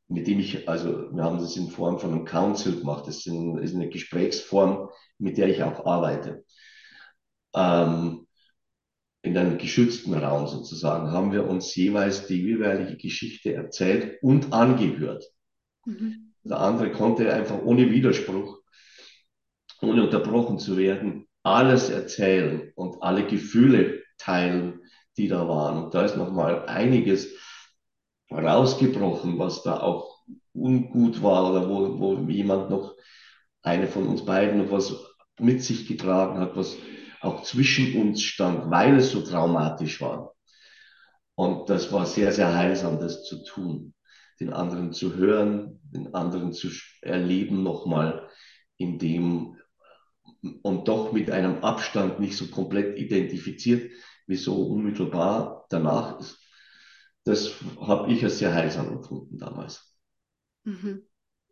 [0.10, 3.75] mit dem ich, also wir haben das in Form von einem Council gemacht, das ist
[3.75, 6.43] eine Gesprächsform, mit der ich auch arbeite.
[7.56, 8.22] Ähm,
[9.23, 15.23] in einem geschützten Raum sozusagen, haben wir uns jeweils die jeweilige Geschichte erzählt und angehört.
[15.86, 16.33] Mhm.
[16.43, 18.59] Der andere konnte einfach ohne Widerspruch,
[19.81, 24.81] ohne unterbrochen zu werden, alles erzählen und alle Gefühle teilen,
[25.17, 25.86] die da waren.
[25.86, 27.33] Und da ist nochmal einiges
[28.29, 32.95] rausgebrochen, was da auch ungut war oder wo, wo jemand noch,
[33.62, 34.93] eine von uns beiden noch was
[35.39, 36.75] mit sich getragen hat, was
[37.23, 40.36] auch zwischen uns stand, weil es so traumatisch war.
[41.36, 43.93] Und das war sehr, sehr heilsam, das zu tun,
[44.39, 46.69] den anderen zu hören, den anderen zu
[47.01, 48.29] erleben nochmal
[48.77, 49.57] in dem
[50.62, 53.91] und doch mit einem Abstand nicht so komplett identifiziert,
[54.27, 56.39] wie so unmittelbar danach ist.
[57.23, 59.97] Das habe ich als sehr heilsam empfunden damals.
[60.65, 61.03] Mhm.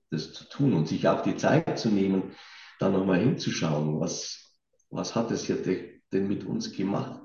[0.09, 2.35] Das zu tun und sich auch die Zeit zu nehmen,
[2.79, 4.50] da nochmal hinzuschauen, was,
[4.91, 7.21] was hat es ja denn mit uns gemacht?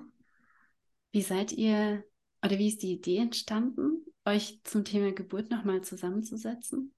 [1.12, 2.04] Wie seid ihr
[2.44, 6.94] oder wie ist die Idee entstanden, euch zum Thema Geburt nochmal zusammenzusetzen?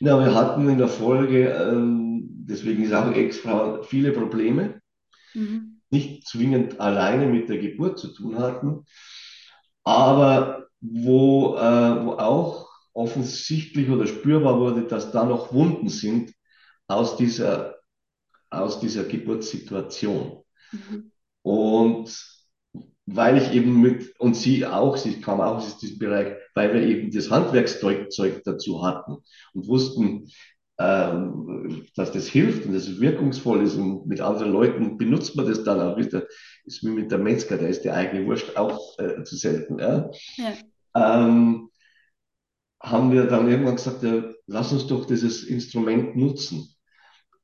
[0.00, 4.80] Ja, wir hatten in der Folge, ähm, deswegen ist auch extra viele Probleme,
[5.34, 5.80] mhm.
[5.90, 8.84] nicht zwingend alleine mit der Geburt zu tun hatten,
[9.84, 16.34] aber wo, äh, wo auch offensichtlich oder spürbar wurde, dass da noch Wunden sind
[16.88, 17.76] aus dieser
[18.52, 20.42] aus dieser Geburtssituation.
[20.72, 21.12] Mhm.
[21.42, 22.42] Und
[23.06, 26.82] weil ich eben mit, und sie auch, sie kam auch aus diesem Bereich, weil wir
[26.82, 29.16] eben das Handwerkszeug dazu hatten
[29.54, 30.28] und wussten,
[30.78, 35.46] ähm, dass das hilft und dass es wirkungsvoll ist und mit anderen Leuten benutzt man
[35.46, 36.26] das dann auch wieder.
[36.64, 39.78] Ist wie mit der Metzger, da ist die eigene Wurst auch äh, zu selten.
[39.78, 40.10] Ja?
[40.36, 41.26] ja.
[41.26, 41.70] Ähm,
[42.80, 46.72] haben wir dann irgendwann gesagt, ja, lass uns doch dieses Instrument nutzen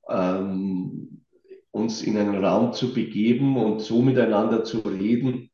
[0.09, 1.25] ähm,
[1.71, 5.51] uns in einen Raum zu begeben und so miteinander zu reden,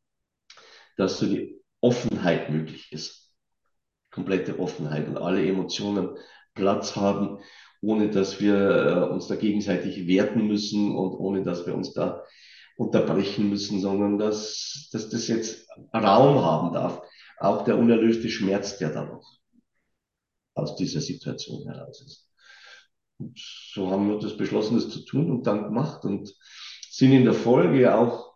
[0.97, 3.35] dass so die Offenheit möglich ist.
[4.11, 6.17] Komplette Offenheit und alle Emotionen
[6.55, 7.41] Platz haben,
[7.81, 12.23] ohne dass wir äh, uns da gegenseitig werten müssen und ohne dass wir uns da
[12.77, 17.03] unterbrechen müssen, sondern dass, dass das jetzt Raum haben darf.
[17.39, 19.39] Auch der unerlöste Schmerz, der da noch
[20.55, 22.31] aus dieser Situation heraus ist.
[23.19, 26.35] Und so haben wir das beschlossen, das zu tun und dann gemacht und
[26.91, 28.35] sind in der Folge auch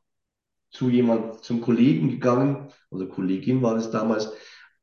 [0.71, 4.33] zu jemand, zum Kollegen gegangen, oder Kollegin war es damals,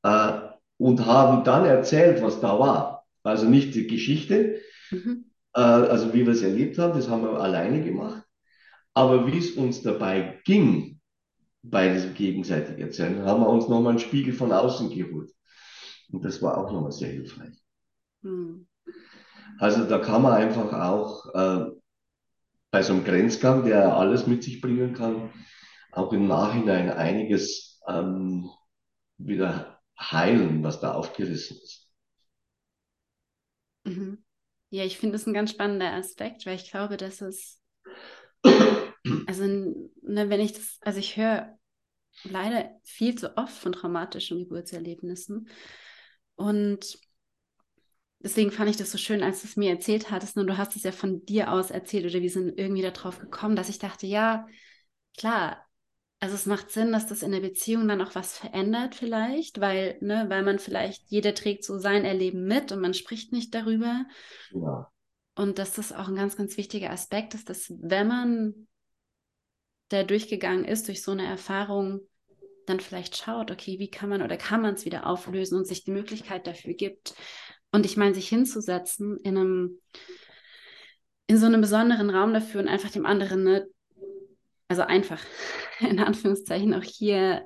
[0.04, 0.40] äh,
[0.78, 3.06] und haben dann erzählt, was da war.
[3.24, 5.32] Also nicht die Geschichte, mhm.
[5.54, 8.24] äh, also wie wir es erlebt haben, das haben wir alleine gemacht,
[8.94, 11.00] aber wie es uns dabei ging,
[11.62, 15.32] bei diesem gegenseitigen Erzählen, haben wir uns nochmal einen Spiegel von außen geholt.
[16.12, 17.58] Und das war auch nochmal sehr hilfreich.
[18.22, 18.68] Mhm.
[19.60, 21.72] Also da kann man einfach auch äh,
[22.72, 25.32] bei so einem Grenzgang, der alles mit sich bringen kann,
[25.92, 28.50] auch im Nachhinein einiges ähm,
[29.18, 31.90] wieder heilen, was da aufgerissen ist.
[33.86, 34.24] Mhm.
[34.72, 37.62] Ja, ich finde es ein ganz spannender Aspekt, weil ich glaube, dass es,
[38.44, 41.58] also ne, wenn ich das, also ich höre
[42.24, 45.48] leider viel zu oft von traumatischen Geburtserlebnissen
[46.36, 47.00] und
[48.26, 50.36] deswegen fand ich das so schön, als du es mir erzählt hattest.
[50.36, 53.56] Und du hast es ja von dir aus erzählt oder wir sind irgendwie darauf gekommen,
[53.56, 54.48] dass ich dachte, ja,
[55.16, 55.64] klar,
[56.20, 60.00] also es macht Sinn, dass das in der Beziehung dann auch was verändert vielleicht, weil,
[60.02, 64.06] ne, weil man vielleicht, jeder trägt so sein Erleben mit und man spricht nicht darüber.
[64.52, 64.92] Ja.
[65.36, 68.68] Und dass das auch ein ganz, ganz wichtiger Aspekt ist, dass wenn man
[69.90, 72.00] da durchgegangen ist durch so eine Erfahrung,
[72.66, 75.84] dann vielleicht schaut, okay, wie kann man oder kann man es wieder auflösen und sich
[75.84, 77.14] die Möglichkeit dafür gibt,
[77.76, 79.82] und ich meine, sich hinzusetzen in einem,
[81.28, 83.68] in so einem besonderen Raum dafür und einfach dem anderen, ne,
[84.70, 85.22] also einfach,
[85.82, 87.44] in Anführungszeichen, auch hier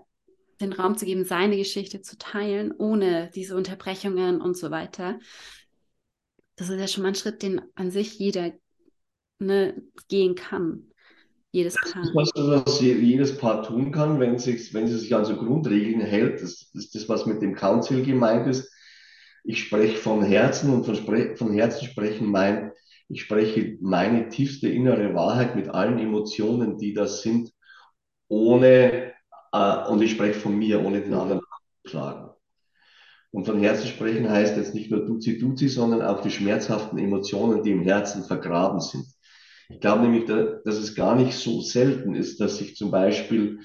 [0.62, 5.20] den Raum zu geben, seine Geschichte zu teilen, ohne diese Unterbrechungen und so weiter.
[6.58, 8.52] Das ist ja schon mal ein Schritt, den an sich jeder
[9.40, 10.86] ne, gehen kann.
[11.52, 12.04] Jedes Paar.
[12.04, 16.02] Das was, was jedes Paar tun kann, wenn, sich, wenn sie sich an so Grundregeln
[16.02, 16.44] hält.
[16.44, 18.72] Das ist das, was mit dem Council gemeint ist.
[19.50, 20.96] Ich spreche von Herzen und von,
[21.36, 22.72] von Herzen sprechen mein,
[23.08, 27.52] ich spreche meine tiefste innere Wahrheit mit allen Emotionen, die das sind,
[28.28, 29.12] ohne,
[29.52, 31.42] äh, und ich spreche von mir, ohne den anderen
[31.84, 32.30] zu schlagen.
[33.32, 37.64] Und von Herzen sprechen heißt jetzt nicht nur Duzi Duzi, sondern auch die schmerzhaften Emotionen,
[37.64, 39.08] die im Herzen vergraben sind.
[39.70, 43.62] Ich glaube nämlich, dass es gar nicht so selten ist, dass sich zum Beispiel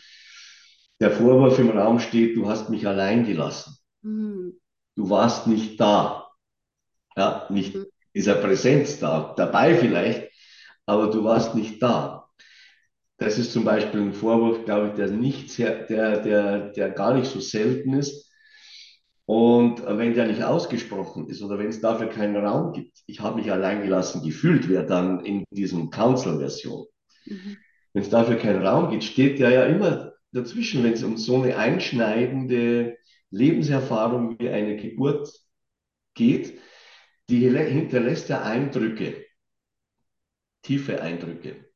[0.99, 3.77] der Vorwurf im Raum steht, du hast mich allein gelassen.
[4.01, 4.55] Mhm.
[4.97, 6.29] Du warst nicht da.
[7.17, 7.87] Ja, nicht mhm.
[8.15, 10.31] dieser Präsenz da, dabei vielleicht,
[10.87, 12.29] aber du warst nicht da.
[13.19, 17.15] Das ist zum Beispiel ein Vorwurf, glaube ich, der nicht sehr, der, der, der gar
[17.15, 18.31] nicht so selten ist.
[19.27, 23.37] Und wenn der nicht ausgesprochen ist oder wenn es dafür keinen Raum gibt, ich habe
[23.37, 26.87] mich allein gelassen gefühlt, wäre dann in diesem Council-Version.
[27.27, 27.57] Mhm.
[27.95, 31.41] Wenn es dafür keinen Raum gibt, steht der ja immer dazwischen, wenn es um so
[31.41, 32.99] eine einschneidende
[33.35, 35.29] Lebenserfahrung wie eine Geburt
[36.14, 36.61] geht,
[37.29, 39.25] die hinterlässt ja Eindrücke,
[40.62, 41.68] tiefe Eindrücke.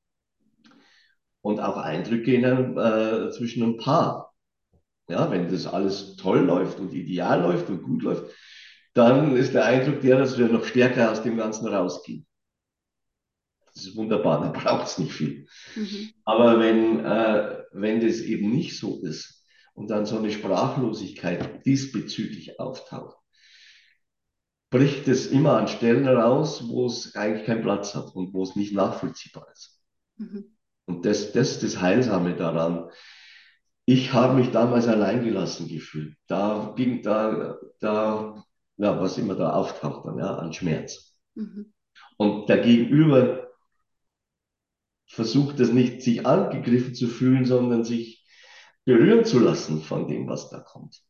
[1.41, 4.35] Und auch Eindrücke in einem, äh, zwischen einem Paar.
[5.09, 8.35] Ja, wenn das alles toll läuft und ideal läuft und gut läuft,
[8.93, 12.27] dann ist der Eindruck der, dass wir noch stärker aus dem Ganzen rausgehen.
[13.75, 15.47] Das ist wunderbar, da braucht es nicht viel.
[15.75, 16.11] Mhm.
[16.25, 19.38] Aber wenn, äh, wenn das eben nicht so ist
[19.79, 23.17] und dann so eine Sprachlosigkeit diesbezüglich auftaucht,
[24.71, 28.57] bricht es immer an Stellen raus, wo es eigentlich keinen Platz hat und wo es
[28.57, 29.81] nicht nachvollziehbar ist.
[30.17, 30.57] Mhm.
[30.87, 32.91] Und das, das ist das Heilsame daran,
[33.85, 36.17] ich habe mich damals alleingelassen gefühlt.
[36.27, 38.45] Da ging da, da,
[38.79, 41.17] ja, was immer da auftaucht dann, ja, an Schmerz.
[41.37, 41.73] Mhm.
[42.17, 43.47] Und der Gegenüber
[45.07, 48.18] versucht es nicht, sich angegriffen zu fühlen, sondern sich
[48.89, 51.03] berühren zu lassen von dem, was da kommt.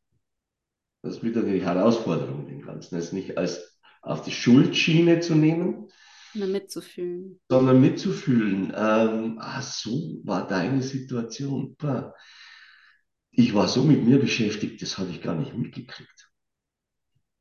[1.02, 2.96] Das ist wieder die Herausforderung dem Ganzen.
[2.96, 5.88] Es nicht als auf die Schuldschiene zu nehmen,
[6.32, 7.40] sondern mitzufühlen.
[7.48, 8.72] Sondern mitzufühlen.
[8.76, 11.76] Ähm, ach so war deine Situation.
[11.78, 12.14] Bah
[13.30, 16.32] ich war so mit mir beschäftigt, das habe ich gar nicht mitgekriegt.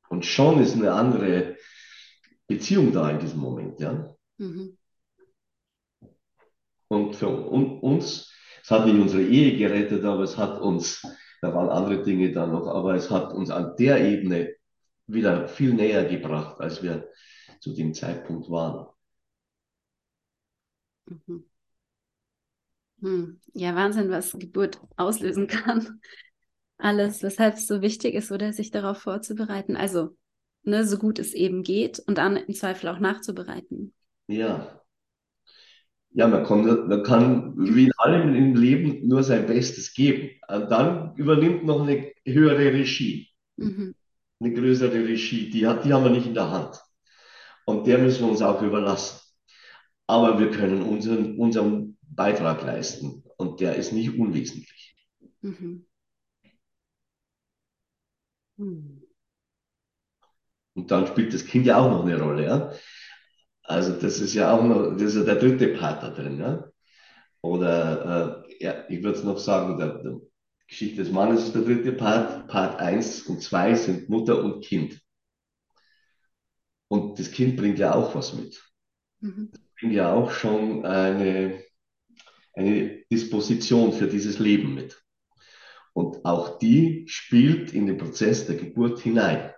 [0.07, 1.57] Und schon ist eine andere
[2.45, 4.15] Beziehung da in diesem Moment, ja.
[4.37, 4.77] Mhm.
[6.89, 8.31] Und für uns,
[8.67, 11.01] es hat nicht unsere Ehe gerettet, aber es hat uns,
[11.41, 14.55] da waren andere Dinge da noch, aber es hat uns an der Ebene
[15.05, 17.09] wieder viel näher gebracht, als wir
[17.61, 18.87] zu dem Zeitpunkt waren.
[21.05, 21.45] Mhm.
[22.99, 23.39] Hm.
[23.53, 26.01] Ja, Wahnsinn, was Geburt auslösen kann.
[26.77, 29.77] Alles, weshalb es so wichtig ist, oder sich darauf vorzubereiten.
[29.77, 30.17] Also,
[30.63, 33.93] ne, so gut es eben geht und dann im Zweifel auch nachzubereiten.
[34.27, 34.81] Ja.
[36.11, 40.31] Ja, man kann, man kann wie in allem im Leben nur sein Bestes geben.
[40.47, 43.93] Und dann übernimmt noch eine höhere Regie, mhm.
[44.39, 45.49] eine größere Regie.
[45.49, 46.81] Die, hat, die haben wir nicht in der Hand.
[47.65, 49.19] Und der müssen wir uns auch überlassen.
[50.07, 54.95] Aber wir können unseren, unseren Beitrag leisten und der ist nicht unwesentlich.
[55.41, 55.85] Mhm.
[58.57, 59.03] Mhm.
[60.73, 62.45] Und dann spielt das Kind ja auch noch eine Rolle.
[62.45, 62.71] Ja?
[63.67, 66.39] Also das ist ja auch noch, das ist ja der dritte Part da drin.
[66.39, 66.71] Ja?
[67.41, 70.21] Oder äh, ja, ich würde es noch sagen, der, der
[70.67, 72.47] Geschichte des Mannes ist der dritte Part.
[72.47, 75.01] Part 1 und 2 sind Mutter und Kind.
[76.87, 78.63] Und das Kind bringt ja auch was mit.
[79.19, 79.49] Mhm.
[79.51, 81.61] Das bringt ja auch schon eine,
[82.53, 85.03] eine Disposition für dieses Leben mit.
[85.91, 89.51] Und auch die spielt in den Prozess der Geburt hinein.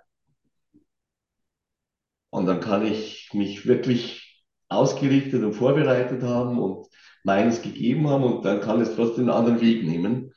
[2.29, 6.87] Und dann kann ich mich wirklich ausgerichtet und vorbereitet haben und
[7.23, 10.31] meines gegeben haben und dann kann es trotzdem einen anderen Weg nehmen,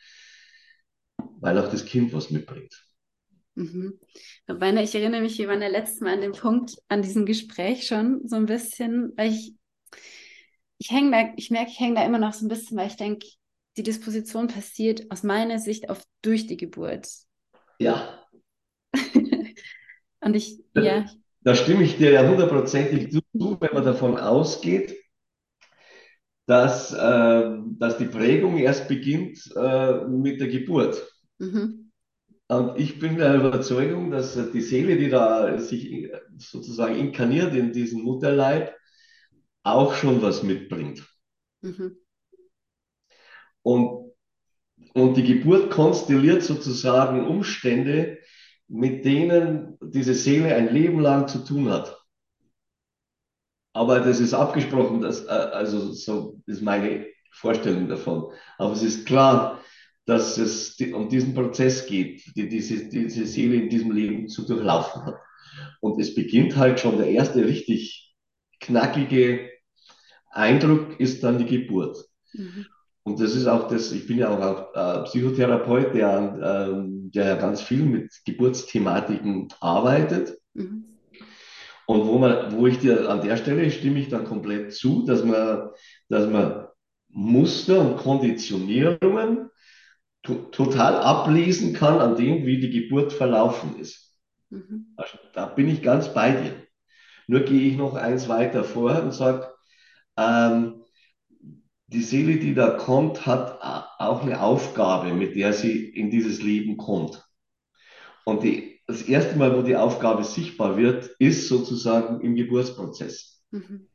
[1.41, 2.87] weil auch das Kind was mitbringt.
[3.55, 3.99] Mhm.
[4.49, 7.87] Rainer, ich erinnere mich, wir waren ja letztes Mal an dem Punkt, an diesem Gespräch
[7.87, 9.55] schon so ein bisschen, weil ich
[10.83, 12.97] ich hänge da, ich merke, ich hänge da immer noch so ein bisschen, weil ich
[12.97, 13.27] denke,
[13.77, 17.09] die Disposition passiert aus meiner Sicht auf durch die Geburt.
[17.79, 18.27] Ja.
[20.21, 21.07] Und ich, ja.
[21.45, 23.21] Da stimme ich dir ja hundertprozentig zu,
[23.61, 24.97] wenn man davon ausgeht,
[26.47, 31.03] dass, äh, dass die Prägung erst beginnt äh, mit der Geburt.
[31.39, 31.91] Mhm.
[32.49, 38.03] Und ich bin der Überzeugung, dass die Seele, die da sich sozusagen inkarniert in diesen
[38.03, 38.75] Mutterleib,
[39.63, 41.03] auch schon was mitbringt.
[41.63, 41.97] Mhm.
[43.63, 44.13] Und
[44.95, 48.19] Und die Geburt konstelliert sozusagen Umstände,
[48.73, 51.99] mit denen diese Seele ein Leben lang zu tun hat.
[53.75, 58.33] Aber das ist abgesprochen, dass, äh, also so ist meine Vorstellung davon.
[58.57, 59.61] Aber es ist klar,
[60.07, 65.05] dass es um diesen Prozess geht, die diese, diese Seele in diesem Leben zu durchlaufen
[65.05, 65.17] hat.
[65.81, 68.15] Und es beginnt halt schon, der erste richtig
[68.61, 69.51] knackige
[70.31, 71.99] Eindruck ist dann die Geburt.
[72.33, 72.67] Mhm.
[73.05, 77.35] Und das ist auch das, ich bin ja auch äh, Psychotherapeut, der, äh, der ja
[77.37, 80.39] ganz viel mit Geburtsthematiken arbeitet.
[80.55, 80.85] Mhm.
[81.87, 85.25] Und wo, man, wo ich dir an der Stelle stimme ich dann komplett zu, dass
[85.25, 85.71] man,
[86.09, 86.69] dass man
[87.09, 89.51] Muster und Konditionierungen
[90.23, 94.17] to total ablesen kann an dem, wie die Geburt verlaufen ist.
[94.51, 94.95] Mhm.
[94.97, 96.55] Also, da bin ich ganz bei dir.
[97.27, 99.49] Nur gehe ich noch eins weiter vor und sage,
[100.17, 100.82] ähm,
[101.93, 103.61] die Seele, die da kommt, hat
[103.99, 107.25] auch eine Aufgabe, mit der sie in dieses Leben kommt.
[108.25, 113.43] Und die, das erste Mal, wo die Aufgabe sichtbar wird, ist sozusagen im Geburtsprozess.
[113.51, 113.89] Mhm.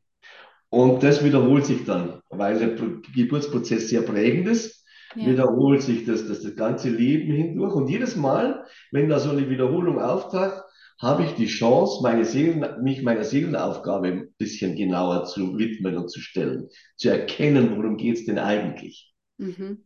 [0.70, 2.76] Und das wiederholt sich dann, weil der
[3.14, 4.77] Geburtsprozess sehr prägend ist,
[5.14, 5.26] ja.
[5.26, 7.74] wiederholt sich das, das das ganze Leben hindurch.
[7.74, 10.62] Und jedes Mal, wenn da so eine Wiederholung auftaucht,
[11.00, 16.10] habe ich die Chance, meine Seelen, mich meiner Seelenaufgabe ein bisschen genauer zu widmen und
[16.10, 19.14] zu stellen, zu erkennen, worum geht es denn eigentlich.
[19.38, 19.84] Mhm.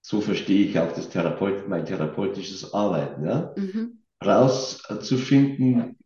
[0.00, 3.24] So verstehe ich auch das Therapeut, mein therapeutisches Arbeiten.
[3.24, 3.54] Ja?
[3.56, 4.02] Mhm.
[4.24, 5.96] Rauszufinden,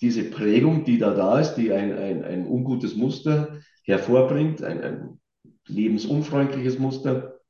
[0.00, 5.20] diese Prägung, die da da ist, die ein, ein, ein ungutes Muster hervorbringt, ein, ein
[5.68, 7.40] lebensunfreundliches Muster,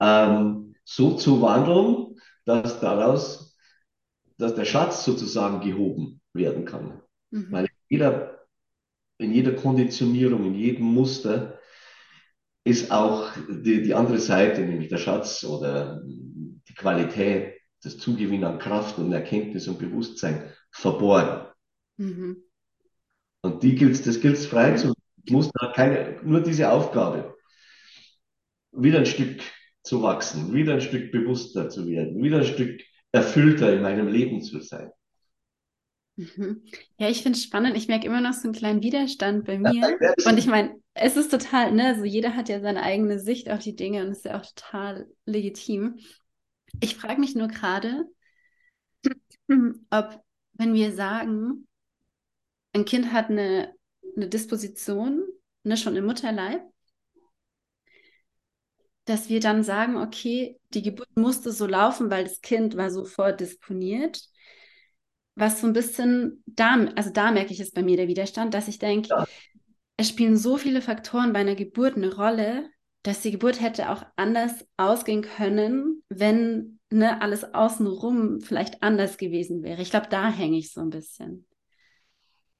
[0.00, 3.56] ähm, so zu wandeln, dass daraus,
[4.38, 7.00] dass der Schatz sozusagen gehoben werden kann.
[7.30, 7.46] Mhm.
[7.50, 8.46] Weil in jeder,
[9.18, 11.58] in jeder Konditionierung, in jedem Muster
[12.64, 18.58] ist auch die, die andere Seite, nämlich der Schatz oder die Qualität, das Zugewinn an
[18.58, 21.46] Kraft und Erkenntnis und Bewusstsein verborgen.
[21.98, 22.42] Mhm.
[23.42, 24.94] Und die gilt, das gilt es frei zu.
[25.30, 27.36] Muss keine, nur diese Aufgabe.
[28.72, 29.40] Wieder ein Stück
[29.82, 34.42] zu wachsen, wieder ein Stück bewusster zu werden, wieder ein Stück erfüllter in meinem Leben
[34.42, 34.90] zu sein.
[36.16, 36.62] Mhm.
[36.98, 37.76] Ja, ich finde es spannend.
[37.76, 39.98] Ich merke immer noch so einen kleinen Widerstand bei mir.
[40.26, 43.60] und ich meine, es ist total, ne, also jeder hat ja seine eigene Sicht auf
[43.60, 45.98] die Dinge und ist ja auch total legitim.
[46.80, 48.04] Ich frage mich nur gerade,
[49.90, 50.20] ob,
[50.54, 51.66] wenn wir sagen,
[52.72, 53.74] ein Kind hat eine,
[54.16, 55.24] eine Disposition,
[55.62, 56.62] ne, schon im Mutterleib,
[59.04, 63.04] dass wir dann sagen, okay, die Geburt musste so laufen, weil das Kind war so
[63.04, 64.22] vordisponiert.
[65.34, 68.68] Was so ein bisschen da, also da merke ich es bei mir der Widerstand, dass
[68.68, 69.26] ich denke, ja.
[69.96, 72.70] es spielen so viele Faktoren bei einer Geburt eine Rolle,
[73.02, 79.62] dass die Geburt hätte auch anders ausgehen können, wenn ne, alles außenrum vielleicht anders gewesen
[79.62, 79.82] wäre.
[79.82, 81.46] Ich glaube, da hänge ich so ein bisschen.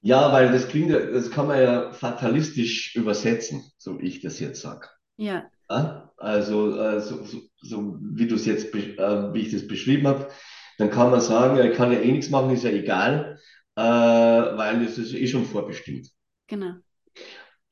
[0.04, 4.60] Ja, weil das klingt, das kann man ja fatalistisch übersetzen, so wie ich das jetzt
[4.60, 4.86] sage.
[5.16, 5.50] Ja.
[5.70, 6.12] ja.
[6.18, 10.28] Also, äh, so, so, so, wie du es jetzt, äh, wie ich das beschrieben habe,
[10.76, 13.38] dann kann man sagen, er kann ja eh nichts machen, ist ja egal,
[13.76, 16.10] äh, weil es ist eh schon vorbestimmt.
[16.48, 16.74] Genau.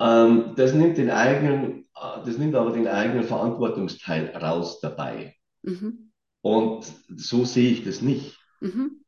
[0.01, 5.37] Ähm, das nimmt den eigenen, äh, das nimmt aber den eigenen Verantwortungsteil raus dabei.
[5.61, 6.13] Mhm.
[6.41, 8.39] Und so sehe ich das nicht.
[8.61, 9.05] Mhm.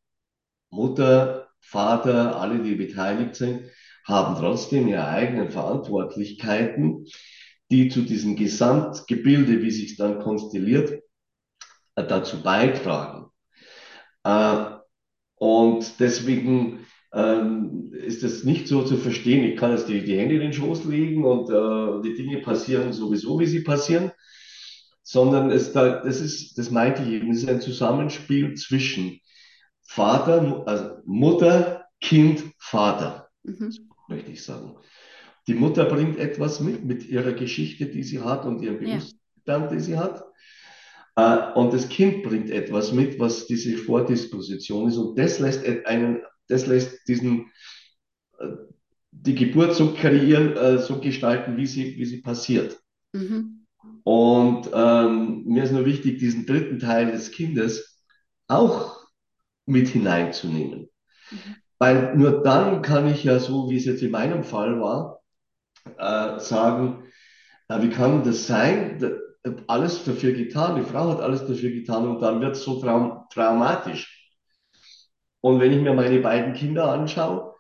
[0.69, 3.63] Mutter, Vater, alle, die beteiligt sind,
[4.07, 7.07] haben trotzdem ihre eigenen Verantwortlichkeiten
[7.71, 11.03] die zu diesem Gesamtgebilde, wie sich dann konstelliert,
[11.95, 13.31] dazu beitragen.
[14.25, 14.65] Äh,
[15.37, 20.35] und deswegen ähm, ist es nicht so zu verstehen, ich kann jetzt die, die Hände
[20.37, 24.13] in den Schoß legen und äh, die Dinge passieren sowieso, wie sie passieren,
[25.03, 29.21] sondern es da, das ist, das meinte ich eben, es ist ein Zusammenspiel zwischen
[29.85, 33.73] Vater, also Mutter, Kind, Vater, mhm.
[34.09, 34.77] möchte ich sagen.
[35.47, 39.67] Die Mutter bringt etwas mit, mit ihrer Geschichte, die sie hat und ihrem Bewusstsein, ja.
[39.67, 40.25] den sie hat.
[41.17, 44.97] Äh, und das Kind bringt etwas mit, was diese Vordisposition ist.
[44.97, 47.51] Und das lässt einen, das lässt diesen,
[48.39, 48.49] äh,
[49.11, 52.79] die Geburt so kreieren, äh, so gestalten, wie sie, wie sie passiert.
[53.13, 53.67] Mhm.
[54.03, 58.03] Und ähm, mir ist nur wichtig, diesen dritten Teil des Kindes
[58.49, 58.94] auch
[59.67, 60.89] mit hineinzunehmen.
[61.31, 61.57] Mhm.
[61.79, 65.21] Weil nur dann kann ich ja so, wie es jetzt in meinem Fall war,
[65.99, 67.05] äh, sagen,
[67.69, 68.99] äh, wie kann das sein?
[68.99, 69.11] Da,
[69.67, 73.25] alles dafür getan, die Frau hat alles dafür getan und dann wird es so traum
[73.31, 74.33] traumatisch.
[75.43, 77.55] Und wenn ich mir meine beiden Kinder anschaue,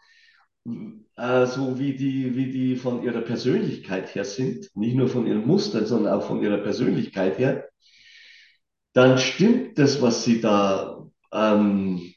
[1.16, 5.46] äh, so wie die, wie die von ihrer Persönlichkeit her sind, nicht nur von ihren
[5.46, 7.68] Mustern, sondern auch von ihrer Persönlichkeit her,
[8.94, 10.93] dann stimmt das, was sie da,
[11.35, 12.14] ähm,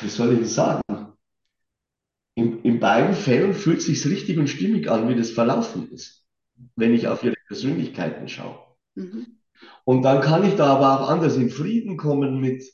[0.00, 0.82] wie soll ich sagen?
[2.34, 6.26] In, in beiden Fällen fühlt es sich richtig und stimmig an, wie das verlaufen ist,
[6.76, 8.58] wenn ich auf ihre Persönlichkeiten schaue.
[8.94, 9.38] Mhm.
[9.84, 12.64] Und dann kann ich da aber auch anders in Frieden kommen mit,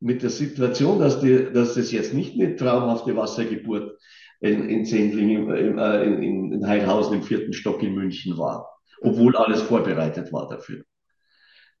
[0.00, 3.98] mit der Situation, dass, die, dass das jetzt nicht eine traumhafte Wassergeburt
[4.40, 8.68] in, in Sendling, in, äh, in, in Heilhausen im vierten Stock in München war,
[9.00, 10.82] obwohl alles vorbereitet war dafür.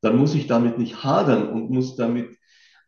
[0.02, 2.36] Dann muss ich damit nicht hadern und muss damit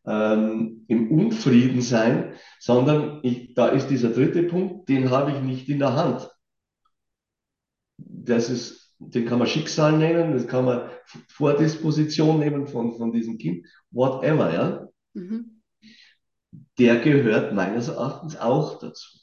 [0.04, 5.68] ähm, im Unfrieden sein, sondern ich, da ist dieser dritte Punkt, den habe ich nicht
[5.68, 6.28] in der Hand.
[7.96, 10.90] Das ist, den kann man Schicksal nennen, das kann man
[11.28, 14.88] Vordisposition nehmen von, von diesem Kind, whatever, ja.
[15.14, 15.62] Mhm.
[16.78, 19.18] Der gehört meines Erachtens auch dazu.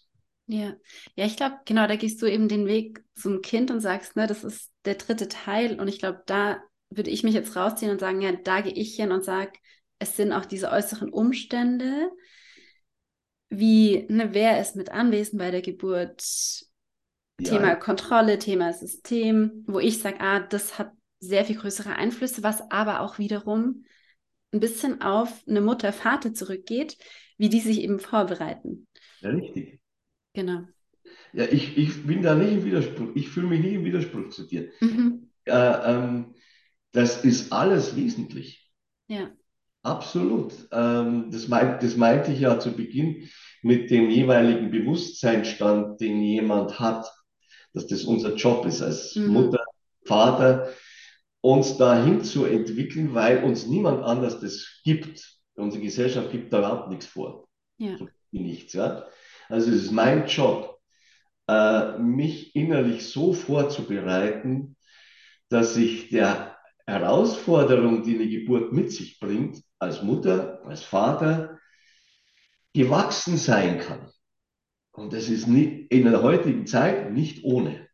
[0.48, 0.74] Ja,
[1.16, 4.28] ja, ich glaube, genau, da gehst du eben den Weg zum Kind und sagst, ne,
[4.28, 5.80] das ist der dritte Teil.
[5.80, 6.62] Und ich glaube, da
[6.92, 9.54] würde ich mich jetzt rausziehen und sagen, ja, da gehe ich hin und sage,
[9.98, 12.12] es sind auch diese äußeren Umstände,
[13.50, 16.24] wie, ne, wer ist mit anwesend bei der Geburt,
[17.40, 17.50] ja.
[17.50, 22.70] Thema Kontrolle, Thema System, wo ich sage, ah, das hat sehr viel größere Einflüsse, was
[22.72, 23.86] aber auch wiederum
[24.54, 26.98] ein bisschen auf eine Mutter, Vater zurückgeht,
[27.38, 28.88] wie die sich eben vorbereiten.
[29.22, 29.80] Ja, richtig.
[30.34, 30.64] Genau.
[31.34, 33.10] Ja, ich, ich bin da nicht im Widerspruch.
[33.16, 34.70] Ich fühle mich nicht im Widerspruch zu dir.
[34.82, 35.30] Mhm.
[35.46, 36.34] Äh, ähm,
[36.92, 38.70] das ist alles wesentlich.
[39.08, 39.32] Ja.
[39.84, 40.54] Absolut.
[40.72, 43.30] Ähm, das, meint, das meinte ich ja zu Beginn
[43.64, 47.12] mit dem jeweiligen Bewusstseinsstand, den jemand hat,
[47.74, 49.28] dass das unser Job ist als mhm.
[49.28, 49.64] Mutter,
[50.06, 50.70] Vater,
[51.42, 55.40] uns dahin zu entwickeln, weil uns niemand anders das gibt.
[55.56, 57.48] Unsere Gesellschaft gibt da überhaupt nichts vor.
[57.78, 57.98] Ja.
[58.32, 59.06] Nichts, ja.
[59.50, 60.80] Also es ist mein Job,
[61.48, 64.78] äh, mich innerlich so vorzubereiten,
[65.50, 66.51] dass ich der
[66.88, 71.60] Herausforderung, die eine Geburt mit sich bringt, als Mutter, als Vater,
[72.74, 74.10] gewachsen sein kann.
[74.92, 77.88] Und das ist nicht, in der heutigen Zeit nicht ohne.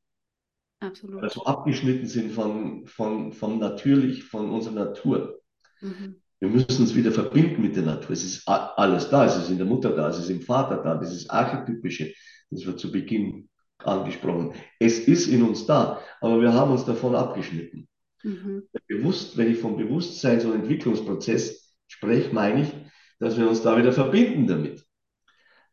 [0.79, 1.23] Absolut.
[1.23, 5.39] Also abgeschnitten sind von, von, von natürlich, von unserer Natur.
[5.81, 6.21] Mhm.
[6.39, 8.11] Wir müssen uns wieder verbinden mit der Natur.
[8.11, 10.95] Es ist alles da, es ist in der Mutter da, es ist im Vater da,
[10.95, 12.13] dieses Archetypische,
[12.51, 14.53] das wir zu Beginn angesprochen.
[14.79, 17.87] Es ist in uns da, aber wir haben uns davon abgeschnitten.
[18.23, 18.63] Mhm.
[18.87, 22.73] Bewusst, wenn ich vom Bewusstseins- und Entwicklungsprozess spreche, meine ich,
[23.19, 24.85] dass wir uns da wieder verbinden damit.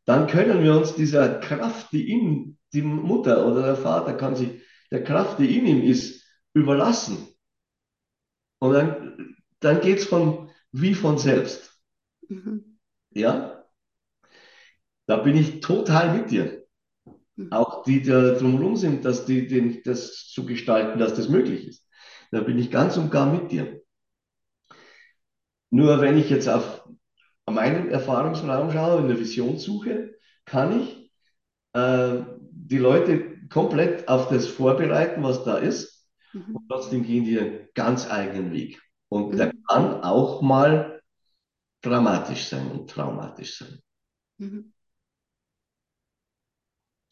[0.04, 4.62] Dann können wir uns dieser Kraft, die in die Mutter oder der Vater kann sich
[4.90, 7.28] der Kraft, die in ihm ist, überlassen.
[8.58, 11.80] Und dann, dann geht es von wie von selbst.
[12.28, 12.78] Mhm.
[13.10, 13.64] Ja?
[15.06, 16.64] Da bin ich total mit dir.
[17.36, 17.52] Mhm.
[17.52, 21.66] Auch die, die da drumherum sind, dass die, den, das zu gestalten, dass das möglich
[21.66, 21.88] ist.
[22.34, 23.80] Da bin ich ganz und gar mit dir.
[25.70, 26.84] Nur wenn ich jetzt auf
[27.48, 31.12] meinen Erfahrungsraum schaue, in der Vision suche, kann ich
[31.74, 36.08] äh, die Leute komplett auf das vorbereiten, was da ist.
[36.32, 36.56] Mhm.
[36.56, 38.82] Und trotzdem gehen die einen ganz eigenen Weg.
[39.08, 39.36] Und mhm.
[39.36, 41.00] der kann auch mal
[41.82, 43.78] dramatisch sein und traumatisch sein.
[44.38, 44.72] Mhm.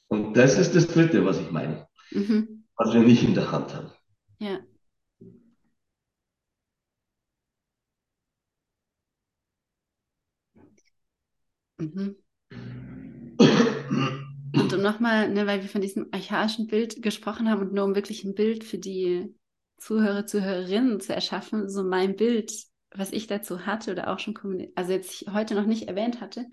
[0.09, 2.65] Und das ist das Dritte, was ich meine, mhm.
[2.75, 3.93] was wir nicht in der Hand haben.
[4.41, 4.59] Ja.
[11.83, 12.17] Mhm.
[14.55, 17.95] Und um nochmal, ne, weil wir von diesem archaischen Bild gesprochen haben und nur um
[17.95, 19.35] wirklich ein Bild für die
[19.79, 22.53] Zuhörer, Zuhörerinnen zu erschaffen, so mein Bild,
[22.91, 24.37] was ich dazu hatte oder auch schon
[24.75, 26.47] also jetzt heute noch nicht erwähnt hatte,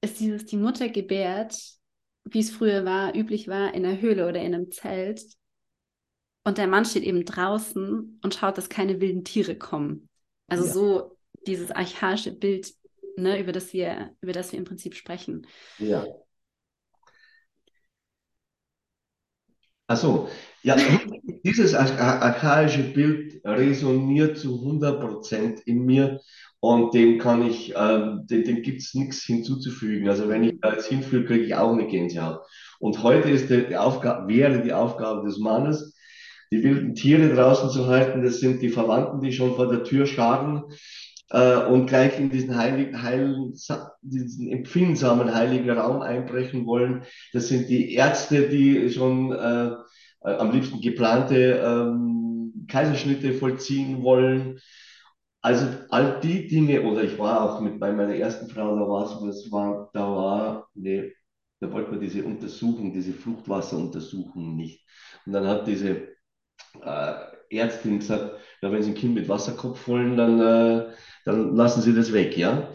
[0.00, 1.56] ist dieses, die Mutter gebärt,
[2.24, 5.22] wie es früher war, üblich war, in einer Höhle oder in einem Zelt.
[6.44, 10.08] Und der Mann steht eben draußen und schaut, dass keine wilden Tiere kommen.
[10.48, 10.72] Also ja.
[10.72, 11.16] so
[11.46, 12.72] dieses archaische Bild,
[13.16, 15.46] ne, über das wir, über das wir im Prinzip sprechen.
[15.78, 16.06] Ja.
[19.86, 20.28] Achso,
[20.62, 20.76] ja,
[21.44, 26.20] dieses archaische Bild resoniert zu 100% in mir
[26.60, 30.08] und dem kann ich, äh, dem, dem gibt es nichts hinzuzufügen.
[30.08, 32.40] Also wenn ich da jetzt hinfühle, kriege ich auch eine Gänsehaut.
[32.80, 35.94] Und heute ist die, die Aufgabe, wäre die Aufgabe des Mannes,
[36.50, 38.24] die wilden Tiere draußen zu halten.
[38.24, 40.64] Das sind die Verwandten, die schon vor der Tür schlagen
[41.30, 43.54] äh, und gleich in diesen heiligen, heiligen,
[44.02, 47.04] diesen empfindsamen heiligen Raum einbrechen wollen.
[47.32, 49.70] Das sind die Ärzte, die schon äh,
[50.20, 54.60] am liebsten geplante ähm, Kaiserschnitte vollziehen wollen.
[55.42, 59.28] also all die Dinge, oder ich war auch mit bei meiner ersten Frau, da war
[59.28, 61.12] es, war, da war, nee,
[61.60, 64.86] da wollte man diese Untersuchung, diese Fruchtwasseruntersuchung nicht.
[65.26, 66.08] Und dann hat diese
[66.82, 67.14] äh,
[67.50, 70.92] Ärztin gesagt, ja, wenn Sie ein Kind mit Wasserkopf wollen, dann, äh,
[71.24, 72.72] dann lassen Sie das weg, ja.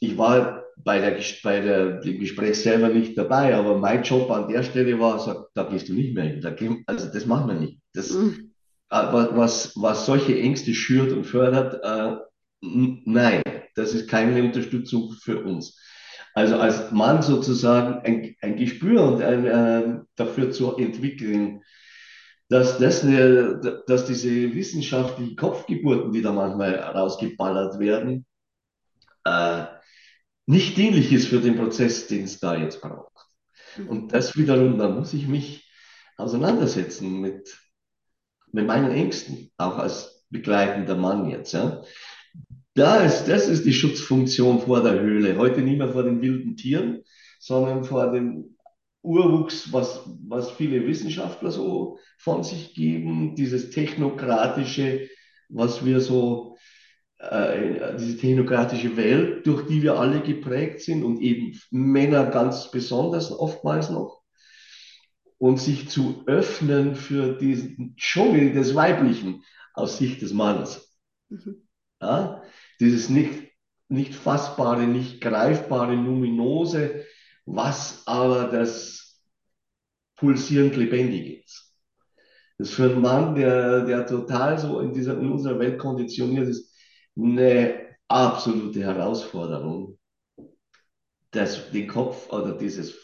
[0.00, 4.48] Ich war bei der, bei der, dem Gespräch selber nicht dabei, aber mein Job an
[4.48, 6.40] der Stelle war, sagt, da gehst du nicht mehr hin.
[6.40, 6.54] Da
[6.86, 7.78] also das machen wir nicht.
[7.94, 8.52] Das, mhm.
[8.90, 12.16] was, was solche Ängste schürt und fördert, äh,
[12.60, 13.42] nein,
[13.74, 15.78] das ist keine Unterstützung für uns.
[16.34, 21.62] Also als Mann sozusagen ein, ein Gespür und ein, äh, dafür zu entwickeln,
[22.52, 28.26] dass, das eine, dass diese wissenschaftlichen Kopfgeburten, die da manchmal rausgeballert werden,
[29.24, 29.64] äh,
[30.44, 33.10] nicht dienlich ist für den Prozess, den es da jetzt braucht.
[33.78, 33.88] Mhm.
[33.88, 35.66] Und das wiederum, da muss ich mich
[36.18, 37.58] auseinandersetzen mit,
[38.52, 41.52] mit meinen Ängsten, auch als begleitender Mann jetzt.
[41.52, 41.82] Ja.
[42.74, 45.38] Da ist, das ist die Schutzfunktion vor der Höhle.
[45.38, 47.02] Heute nicht mehr vor den wilden Tieren,
[47.38, 48.51] sondern vor dem
[49.02, 55.08] Urwuchs, was, was viele Wissenschaftler so von sich geben, dieses technokratische,
[55.48, 56.56] was wir so,
[57.18, 63.32] äh, diese technokratische Welt, durch die wir alle geprägt sind und eben Männer ganz besonders
[63.32, 64.22] oftmals noch.
[65.38, 69.42] Und sich zu öffnen für diesen Dschungel des Weiblichen
[69.74, 70.96] aus Sicht des Mannes.
[71.28, 71.66] Mhm.
[72.00, 72.42] Ja?
[72.78, 73.50] Dieses nicht,
[73.88, 77.04] nicht fassbare, nicht greifbare, luminose,
[77.44, 79.20] was aber das
[80.16, 81.74] pulsierend Lebendige ist.
[82.58, 86.48] Das ist für einen Mann, der, der total so in, dieser, in unserer Welt konditioniert
[86.48, 86.72] ist,
[87.16, 89.98] eine absolute Herausforderung,
[91.30, 92.94] das, den Kopf oder dieses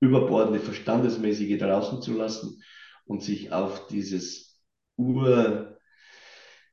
[0.00, 2.62] überbordende Verstandesmäßige draußen zu lassen
[3.04, 4.62] und sich auf dieses
[4.96, 5.78] Ur,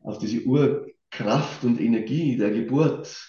[0.02, 3.28] auf diese Urkraft und Energie der Geburt,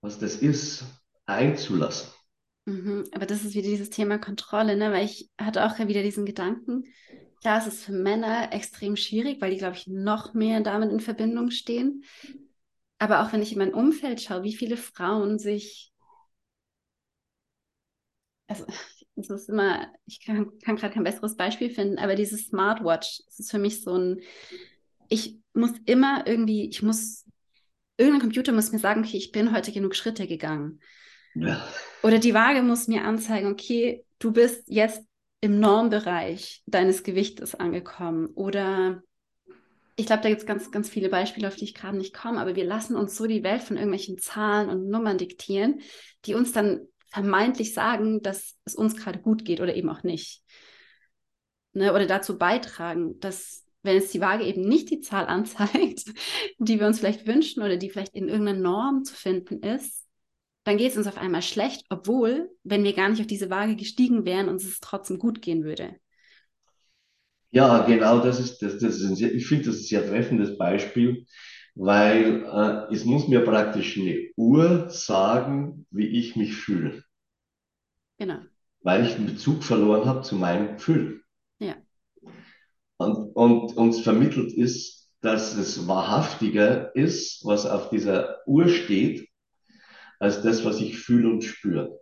[0.00, 0.84] was das ist,
[1.26, 2.13] einzulassen.
[2.66, 4.90] Mhm, aber das ist wieder dieses Thema Kontrolle, ne?
[4.92, 6.84] weil ich hatte auch wieder diesen Gedanken,
[7.40, 11.00] klar, es ist für Männer extrem schwierig, weil die, glaube ich, noch mehr damit in
[11.00, 12.04] Verbindung stehen.
[12.98, 15.92] Aber auch wenn ich in mein Umfeld schaue, wie viele Frauen sich,
[18.46, 18.64] also
[19.16, 23.38] es ist immer, ich kann, kann gerade kein besseres Beispiel finden, aber diese Smartwatch, das
[23.40, 24.20] ist für mich so ein,
[25.08, 27.26] ich muss immer irgendwie, ich muss,
[27.98, 30.80] irgendein Computer muss mir sagen, okay, ich bin heute genug Schritte gegangen.
[32.02, 35.02] Oder die Waage muss mir anzeigen, okay, du bist jetzt
[35.40, 38.28] im Normbereich deines Gewichtes angekommen.
[38.34, 39.02] Oder
[39.96, 42.40] ich glaube, da gibt es ganz, ganz viele Beispiele, auf die ich gerade nicht komme,
[42.40, 45.80] aber wir lassen uns so die Welt von irgendwelchen Zahlen und Nummern diktieren,
[46.24, 50.42] die uns dann vermeintlich sagen, dass es uns gerade gut geht oder eben auch nicht.
[51.72, 51.92] Ne?
[51.92, 56.04] Oder dazu beitragen, dass, wenn es die Waage eben nicht die Zahl anzeigt,
[56.58, 60.03] die wir uns vielleicht wünschen oder die vielleicht in irgendeiner Norm zu finden ist,
[60.64, 63.76] dann geht es uns auf einmal schlecht, obwohl, wenn wir gar nicht auf diese Waage
[63.76, 65.96] gestiegen wären, uns es trotzdem gut gehen würde.
[67.50, 70.58] Ja, genau, das ist, das, das ist ein sehr, ich finde das ein sehr treffendes
[70.58, 71.26] Beispiel,
[71.74, 77.04] weil äh, es muss mir praktisch eine Uhr sagen, wie ich mich fühle.
[78.18, 78.38] Genau.
[78.80, 81.22] Weil ich den Bezug verloren habe zu meinem Gefühl.
[81.58, 81.76] Ja.
[82.96, 89.28] Und, und uns vermittelt ist, dass es wahrhaftiger ist, was auf dieser Uhr steht,
[90.24, 92.00] als das, was ich fühle und spüre.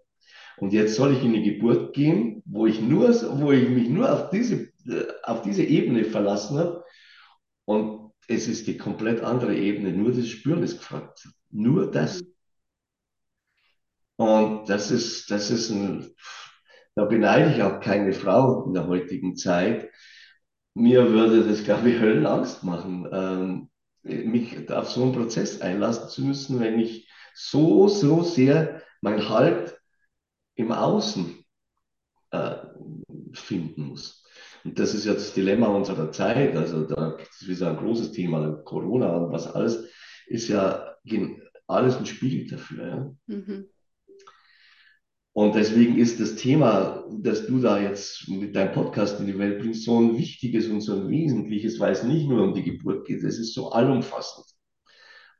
[0.57, 3.09] Und jetzt soll ich in die Geburt gehen, wo ich, nur,
[3.41, 4.73] wo ich mich nur auf diese,
[5.25, 6.85] auf diese Ebene verlassen habe.
[7.65, 9.93] Und es ist die komplett andere Ebene.
[9.93, 11.29] Nur das Spüren ist gefragt.
[11.51, 12.23] Nur das.
[14.17, 16.15] Und das ist, das ist ein,
[16.95, 19.91] da beneide ich auch keine Frau in der heutigen Zeit.
[20.75, 23.71] Mir würde das, glaube ich, Höllenangst machen, ähm,
[24.03, 29.79] mich auf so einen Prozess einlassen zu müssen, wenn ich so, so sehr mein Halt
[30.55, 31.45] im Außen
[32.31, 32.57] äh,
[33.33, 34.25] finden muss.
[34.65, 36.57] Und das ist ja das Dilemma unserer Zeit.
[36.57, 39.89] Also da ist wieder ein großes Thema, Corona und was alles,
[40.27, 40.97] ist ja
[41.67, 42.87] alles ein Spiegel dafür.
[42.87, 43.37] Ja?
[43.37, 43.67] Mhm.
[45.35, 49.61] Und deswegen ist das Thema, das du da jetzt mit deinem Podcast in die Welt
[49.61, 53.07] bringst, so ein wichtiges und so ein wesentliches, weil es nicht nur um die Geburt
[53.07, 54.47] geht, es ist so allumfassend.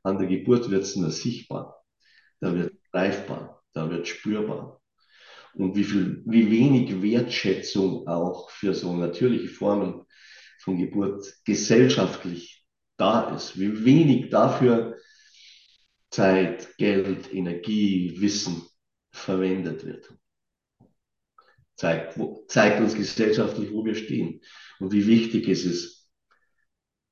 [0.01, 1.82] An der Geburt wird es nur sichtbar
[2.43, 4.81] da wird greifbar, da wird spürbar.
[5.53, 10.03] Und wie viel, wie wenig Wertschätzung auch für so natürliche Formen
[10.59, 12.65] von Geburt gesellschaftlich
[12.97, 14.97] da ist, wie wenig dafür
[16.09, 18.63] Zeit, Geld, Energie, Wissen
[19.11, 20.13] verwendet wird.
[21.75, 22.19] Zeigt,
[22.49, 24.41] zeigt uns gesellschaftlich, wo wir stehen
[24.79, 26.02] und wie wichtig es ist,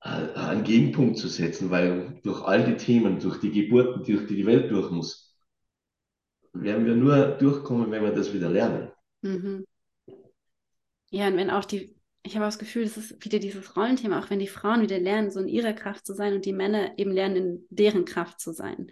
[0.01, 4.45] einen Gegenpunkt zu setzen, weil durch all die Themen, durch die Geburten, durch die die
[4.45, 5.35] Welt durch muss,
[6.53, 8.91] werden wir nur durchkommen, wenn wir das wieder lernen.
[9.21, 9.65] Mhm.
[11.11, 14.19] Ja, und wenn auch die, ich habe auch das Gefühl, das ist wieder dieses Rollenthema,
[14.19, 16.97] auch wenn die Frauen wieder lernen, so in ihrer Kraft zu sein und die Männer
[16.97, 18.91] eben lernen, in deren Kraft zu sein.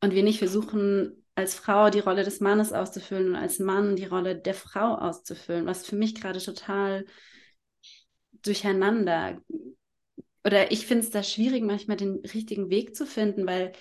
[0.00, 4.04] Und wir nicht versuchen, als Frau die Rolle des Mannes auszufüllen und als Mann die
[4.04, 7.06] Rolle der Frau auszufüllen, was für mich gerade total
[8.42, 9.40] durcheinander.
[10.44, 13.72] Oder ich finde es da schwierig, manchmal den richtigen Weg zu finden, weil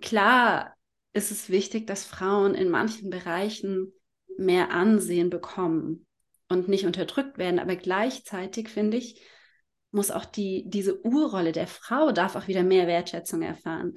[0.00, 0.74] klar
[1.12, 3.92] ist es wichtig, dass Frauen in manchen Bereichen
[4.38, 6.06] mehr Ansehen bekommen
[6.48, 7.58] und nicht unterdrückt werden.
[7.58, 9.22] Aber gleichzeitig finde ich,
[9.90, 13.94] muss auch die, diese Urrolle der Frau darf auch wieder mehr Wertschätzung erfahren.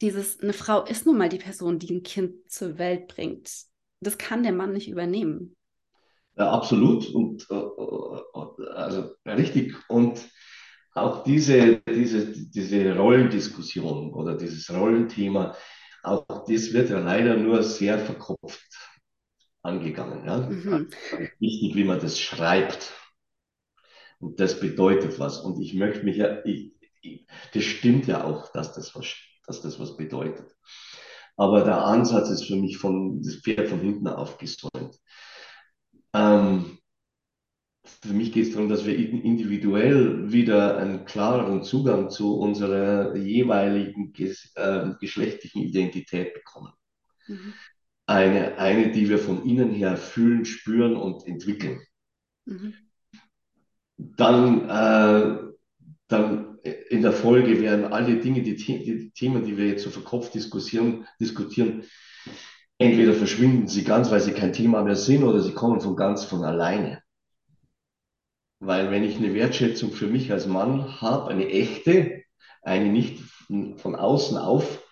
[0.00, 3.50] Dieses, eine Frau ist nun mal die Person, die ein Kind zur Welt bringt.
[4.00, 5.56] Das kann der Mann nicht übernehmen.
[6.40, 9.74] Ja, absolut und äh, äh also richtig.
[9.90, 10.26] Und
[10.94, 15.54] auch diese, diese, diese Rollendiskussion oder dieses Rollenthema,
[16.02, 18.74] auch das wird ja leider nur sehr verkopft
[19.60, 20.24] angegangen.
[20.24, 20.38] Ja?
[20.38, 20.88] Mhm.
[21.12, 22.90] Also wichtig, wie man das schreibt.
[24.18, 25.40] Und das bedeutet was.
[25.40, 26.72] Und ich möchte mich ja, ich,
[27.02, 29.14] ich, das stimmt ja auch, dass das was,
[29.46, 30.56] dass das was bedeutet.
[31.36, 34.98] Aber der Ansatz ist für mich von, das Pferd von hinten aufgesäumt.
[36.14, 36.78] Ähm,
[37.84, 44.12] für mich geht es darum, dass wir individuell wieder einen klareren Zugang zu unserer jeweiligen
[44.12, 46.72] ges äh, geschlechtlichen Identität bekommen.
[47.26, 47.54] Mhm
[48.10, 51.80] eine, eine, die wir von innen her fühlen, spüren und entwickeln.
[52.44, 52.74] Mhm.
[53.96, 55.38] Dann, äh,
[56.08, 56.58] dann
[56.88, 61.06] in der Folge werden alle Dinge, die, die, Themen, die wir jetzt so verkopft diskutieren,
[61.20, 61.84] diskutieren,
[62.80, 66.24] entweder verschwinden sie ganz, weil sie kein Thema mehr sind, oder sie kommen von ganz
[66.24, 67.02] von alleine.
[68.58, 72.22] Weil wenn ich eine Wertschätzung für mich als Mann habe, eine echte,
[72.62, 73.20] eine nicht
[73.76, 74.82] von außen auf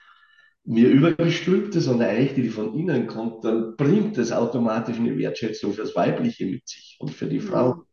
[0.65, 5.73] mir übergestülpte, sondern eine echte, die von innen kommt, dann bringt das automatisch eine Wertschätzung
[5.73, 7.85] fürs Weibliche mit sich und für die Frau.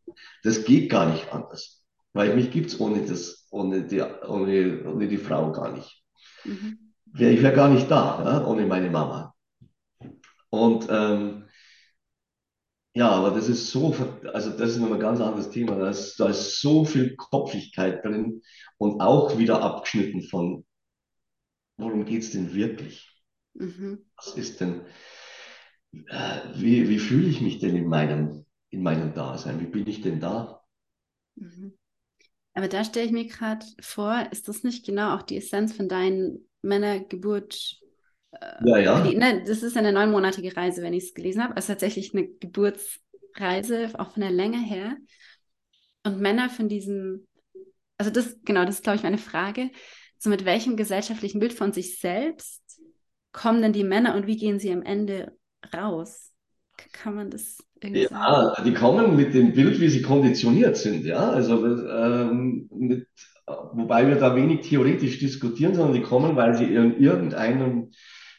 [0.43, 1.85] Das geht gar nicht anders.
[2.11, 6.03] Weil mich gibt es ohne, das, ohne, die, ohne, ohne die Frau gar nicht.
[6.43, 6.93] Mhm.
[7.17, 9.34] Ich wäre gar nicht da, ja, ohne meine Mama.
[10.55, 11.45] Und ähm,
[12.93, 13.93] ja, aber das ist so,
[14.33, 15.75] also das ist nochmal ein ganz anderes Thema.
[15.75, 18.41] Da ist, da ist so viel Kopfigkeit drin
[18.77, 20.65] und auch wieder abgeschnitten von
[21.77, 23.11] worum geht es denn wirklich?
[23.53, 24.05] Mhm.
[24.15, 24.81] Was ist denn,
[26.07, 29.59] äh, wie, wie fühle ich mich denn in meinem, in meinem Dasein?
[29.59, 30.61] Wie bin ich denn da?
[31.35, 31.77] Mhm.
[32.53, 35.89] Aber da stelle ich mir gerade vor, ist das nicht genau auch die Essenz von
[35.89, 37.81] deinen Männergeburt?
[38.41, 39.01] Äh, ja, ja.
[39.01, 41.55] Die, ne, das ist eine neunmonatige Reise, wenn ich es gelesen habe.
[41.55, 44.97] Also tatsächlich eine Geburtsreise, auch von der Länge her.
[46.03, 47.27] Und Männer von diesem,
[47.97, 49.71] also das, genau, das ist, glaube ich, meine Frage
[50.17, 52.61] so mit welchem gesellschaftlichen Bild von sich selbst
[53.31, 55.33] kommen denn die Männer und wie gehen sie am Ende
[55.73, 56.31] raus?
[56.91, 58.65] Kann man das irgendwie ja, sagen?
[58.65, 61.29] die kommen mit dem Bild, wie sie konditioniert sind, ja.
[61.29, 63.07] Also ähm, mit,
[63.45, 67.91] wobei wir da wenig theoretisch diskutieren, sondern die kommen, weil sie in irgendeinem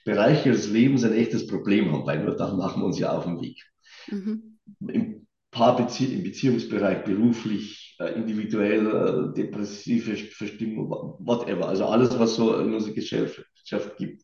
[0.07, 3.25] Bereich ihres Lebens ein echtes Problem haben, weil nur da machen wir uns ja auf
[3.25, 3.61] den Weg.
[4.07, 4.59] Mhm.
[4.87, 10.89] Im Paarbezie im Beziehungsbereich, beruflich, äh, individuell, äh, depressive Verstimmung,
[11.19, 11.69] whatever.
[11.69, 14.23] Also alles, was so in unserer Gesellschaft gibt.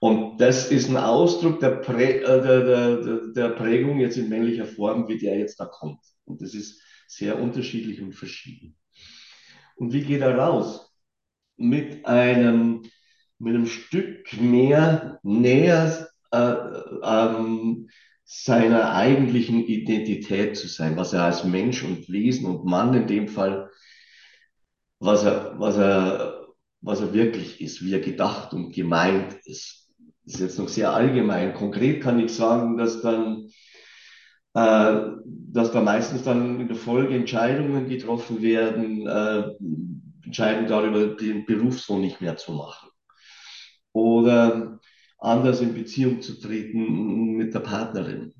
[0.00, 4.66] Und das ist ein Ausdruck der, Prä, äh, der, der, der Prägung jetzt in männlicher
[4.66, 6.00] Form, wie der jetzt da kommt.
[6.26, 8.76] Und das ist sehr unterschiedlich und verschieden.
[9.76, 10.92] Und wie geht er raus?
[11.56, 12.82] Mit einem,
[13.38, 16.54] mit einem Stück mehr näher äh,
[17.02, 17.88] ähm,
[18.24, 23.28] seiner eigentlichen Identität zu sein, was er als Mensch und Wesen und Mann in dem
[23.28, 23.70] Fall,
[25.00, 26.46] was er, was er,
[26.82, 29.88] was er wirklich ist, wie er gedacht und gemeint ist.
[30.24, 31.54] Das ist jetzt noch sehr allgemein.
[31.54, 33.48] Konkret kann ich sagen, dass dann,
[34.52, 39.54] äh, dass da meistens dann in der Folge Entscheidungen getroffen werden, äh,
[40.26, 42.87] Entscheidungen darüber, den Beruf so nicht mehr zu machen.
[43.92, 44.80] Oder
[45.18, 48.34] anders in Beziehung zu treten mit der Partnerin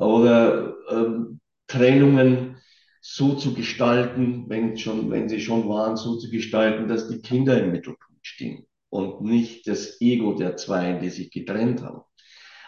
[0.00, 2.56] oder ähm, Trennungen
[3.00, 7.62] so zu gestalten, wenn, schon, wenn sie schon waren, so zu gestalten, dass die Kinder
[7.62, 12.02] im Mittelpunkt stehen und nicht das Ego der zwei, die sich getrennt haben.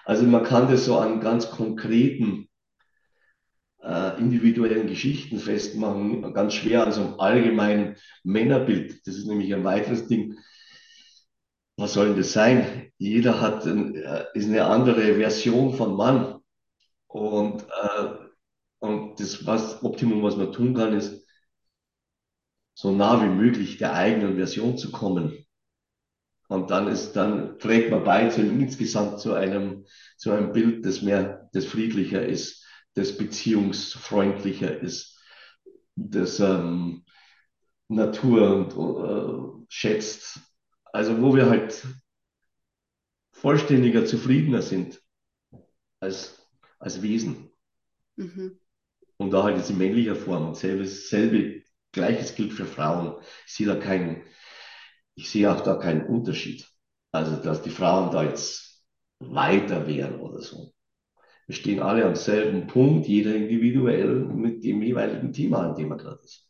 [0.04, 2.48] Also man kann das so an ganz konkreten
[3.82, 9.06] äh, individuellen Geschichten festmachen, ganz schwer also im allgemeinen Männerbild.
[9.06, 10.38] Das ist nämlich ein weiteres Ding
[11.82, 12.92] was soll denn das sein?
[12.96, 16.40] Jeder hat ein, äh, ist eine andere Version von Mann.
[17.08, 18.08] Und, äh,
[18.78, 21.26] und das was, Optimum, was man tun kann, ist
[22.74, 25.44] so nah wie möglich der eigenen Version zu kommen.
[26.48, 29.84] Und dann ist, dann trägt man bei zu, insgesamt zu einem,
[30.16, 32.64] zu einem Bild, das mehr, das friedlicher ist,
[32.94, 35.18] das beziehungsfreundlicher ist,
[35.96, 37.04] das ähm,
[37.88, 40.51] Natur und, äh, schätzt.
[40.92, 41.86] Also wo wir halt
[43.32, 45.02] vollständiger, zufriedener sind
[46.00, 46.46] als,
[46.78, 47.50] als Wesen.
[48.16, 48.58] Mhm.
[49.16, 50.48] Und da halt jetzt in männlicher Form.
[50.48, 51.62] Und selbe, selbe,
[51.92, 53.20] gleiches gilt für Frauen.
[53.46, 54.22] Ich sehe da keinen,
[55.14, 56.68] ich sehe auch da keinen Unterschied.
[57.10, 58.84] Also, dass die Frauen da jetzt
[59.18, 60.72] weiter wären oder so.
[61.46, 65.96] Wir stehen alle am selben Punkt, jeder individuell mit dem jeweiligen Thema, an dem er
[65.96, 66.48] gerade ist.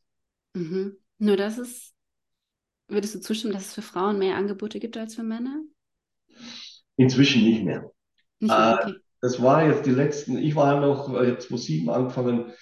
[0.54, 0.96] Mhm.
[1.18, 1.91] Nur das ist,
[2.88, 5.62] würdest du zustimmen, dass es für Frauen mehr Angebote gibt als für Männer?
[6.96, 7.90] Inzwischen nicht mehr.
[8.40, 8.90] Nicht mehr okay.
[8.90, 12.52] äh, das war jetzt die letzten, ich war noch äh, 2007 angefangen,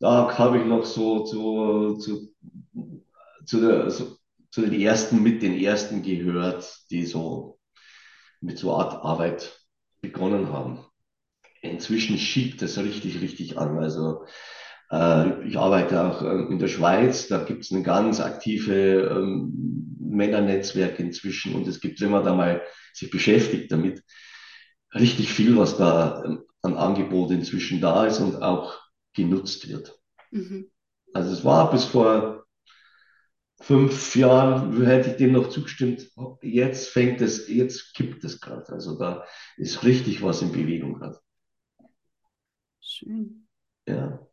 [0.00, 2.34] da habe ich noch so zu, zu,
[3.46, 4.16] zu, der, so,
[4.50, 7.58] zu den ersten, mit den ersten gehört, die so
[8.40, 9.66] mit so Art Arbeit
[10.02, 10.84] begonnen haben.
[11.62, 13.78] Inzwischen schiebt das richtig, richtig an.
[13.78, 14.28] Also äh,
[15.44, 20.98] ich arbeite auch äh, in der Schweiz, da gibt es ein ganz aktive ähm, Männernetzwerk
[21.00, 24.02] inzwischen und es gibt, wenn man da mal sich beschäftigt damit,
[24.94, 28.78] richtig viel, was da ähm, an Angebot inzwischen da ist und auch
[29.14, 29.98] genutzt wird.
[30.30, 30.70] Mhm.
[31.12, 32.44] Also es war bis vor
[33.60, 36.10] fünf Jahren, hätte ich dem noch zugestimmt,
[36.42, 38.72] jetzt fängt es, jetzt kippt es gerade.
[38.72, 39.24] Also da
[39.56, 41.18] ist richtig was in Bewegung gerade.
[42.80, 43.48] Schön.
[43.86, 44.26] Ja.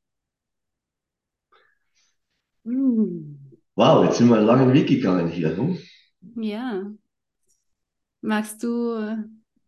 [2.64, 3.38] Mm.
[3.76, 5.55] Wow, jetzt sind wir einen langen Weg gegangen hier.
[5.55, 5.78] Hm?
[6.36, 6.91] Ja.
[8.22, 9.26] Magst du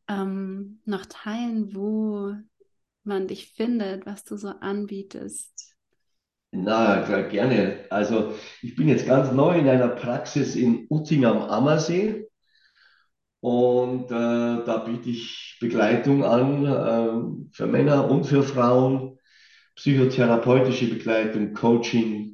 [0.07, 2.35] ähm, noch teilen, wo
[3.03, 5.75] man dich findet, was du so anbietest?
[6.51, 7.85] Na, klar, gerne.
[7.89, 12.27] Also ich bin jetzt ganz neu in einer Praxis in Utting am Ammersee
[13.39, 19.17] und äh, da biete ich Begleitung an äh, für Männer und für Frauen,
[19.75, 22.32] psychotherapeutische Begleitung, Coaching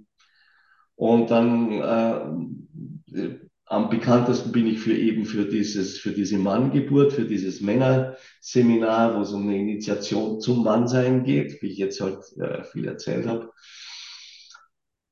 [0.99, 7.23] und dann äh, am bekanntesten bin ich für eben für dieses, für diese Manngeburt, für
[7.23, 12.63] dieses Männerseminar, wo es um eine Initiation zum Mannsein geht, wie ich jetzt heute äh,
[12.65, 13.53] viel erzählt habe.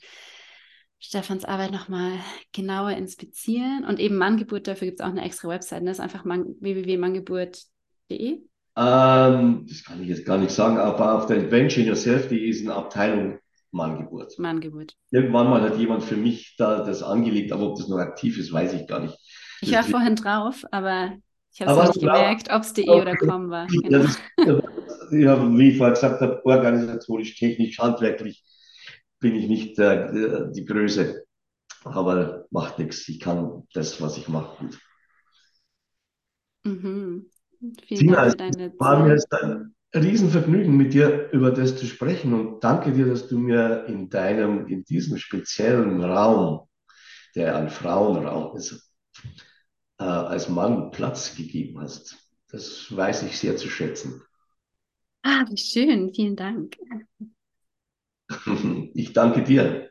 [0.99, 2.11] Stefans Arbeit nochmal
[2.51, 3.85] genauer inspizieren.
[3.85, 5.83] Und eben Manngeburt, dafür gibt es auch eine extra Website.
[5.85, 8.41] Das ist einfach www.manngeburt.de.
[8.75, 12.61] Ähm, das kann ich jetzt gar nicht sagen, aber auf der Adventure in Yourself.de ist
[12.61, 13.39] eine Abteilung
[13.71, 14.37] Manngeburt.
[14.39, 14.95] Manngeburt.
[15.11, 18.51] Irgendwann mal hat jemand für mich da das angelegt, aber ob das noch aktiv ist,
[18.51, 19.17] weiß ich gar nicht.
[19.61, 21.13] Ich war vorhin drauf, aber
[21.53, 23.01] ich habe es nicht gemerkt, ob es de okay.
[23.01, 23.67] oder com war.
[23.67, 24.05] Genau.
[24.45, 24.61] Ja,
[25.11, 28.43] ja, wie ich vorher gesagt habe, organisatorisch, technisch, handwerklich
[29.19, 31.25] bin ich nicht äh, die Größe.
[31.83, 33.07] Aber macht nichts.
[33.07, 34.79] Ich kann das, was ich mache, gut.
[36.63, 37.29] Mhm.
[37.87, 38.79] Vielen Tina, Dank für deine Zeit.
[38.79, 43.27] War mir jetzt ein Riesenvergnügen, mit dir über das zu sprechen und danke dir, dass
[43.27, 46.67] du mir in deinem, in diesem speziellen Raum,
[47.35, 48.93] der ein Frauenraum ist,
[49.99, 52.17] äh, als Mann Platz gegeben hast.
[52.49, 54.21] Das weiß ich sehr zu schätzen.
[55.23, 56.75] Ah, wie schön, vielen Dank.
[58.93, 59.88] Ich danke dir.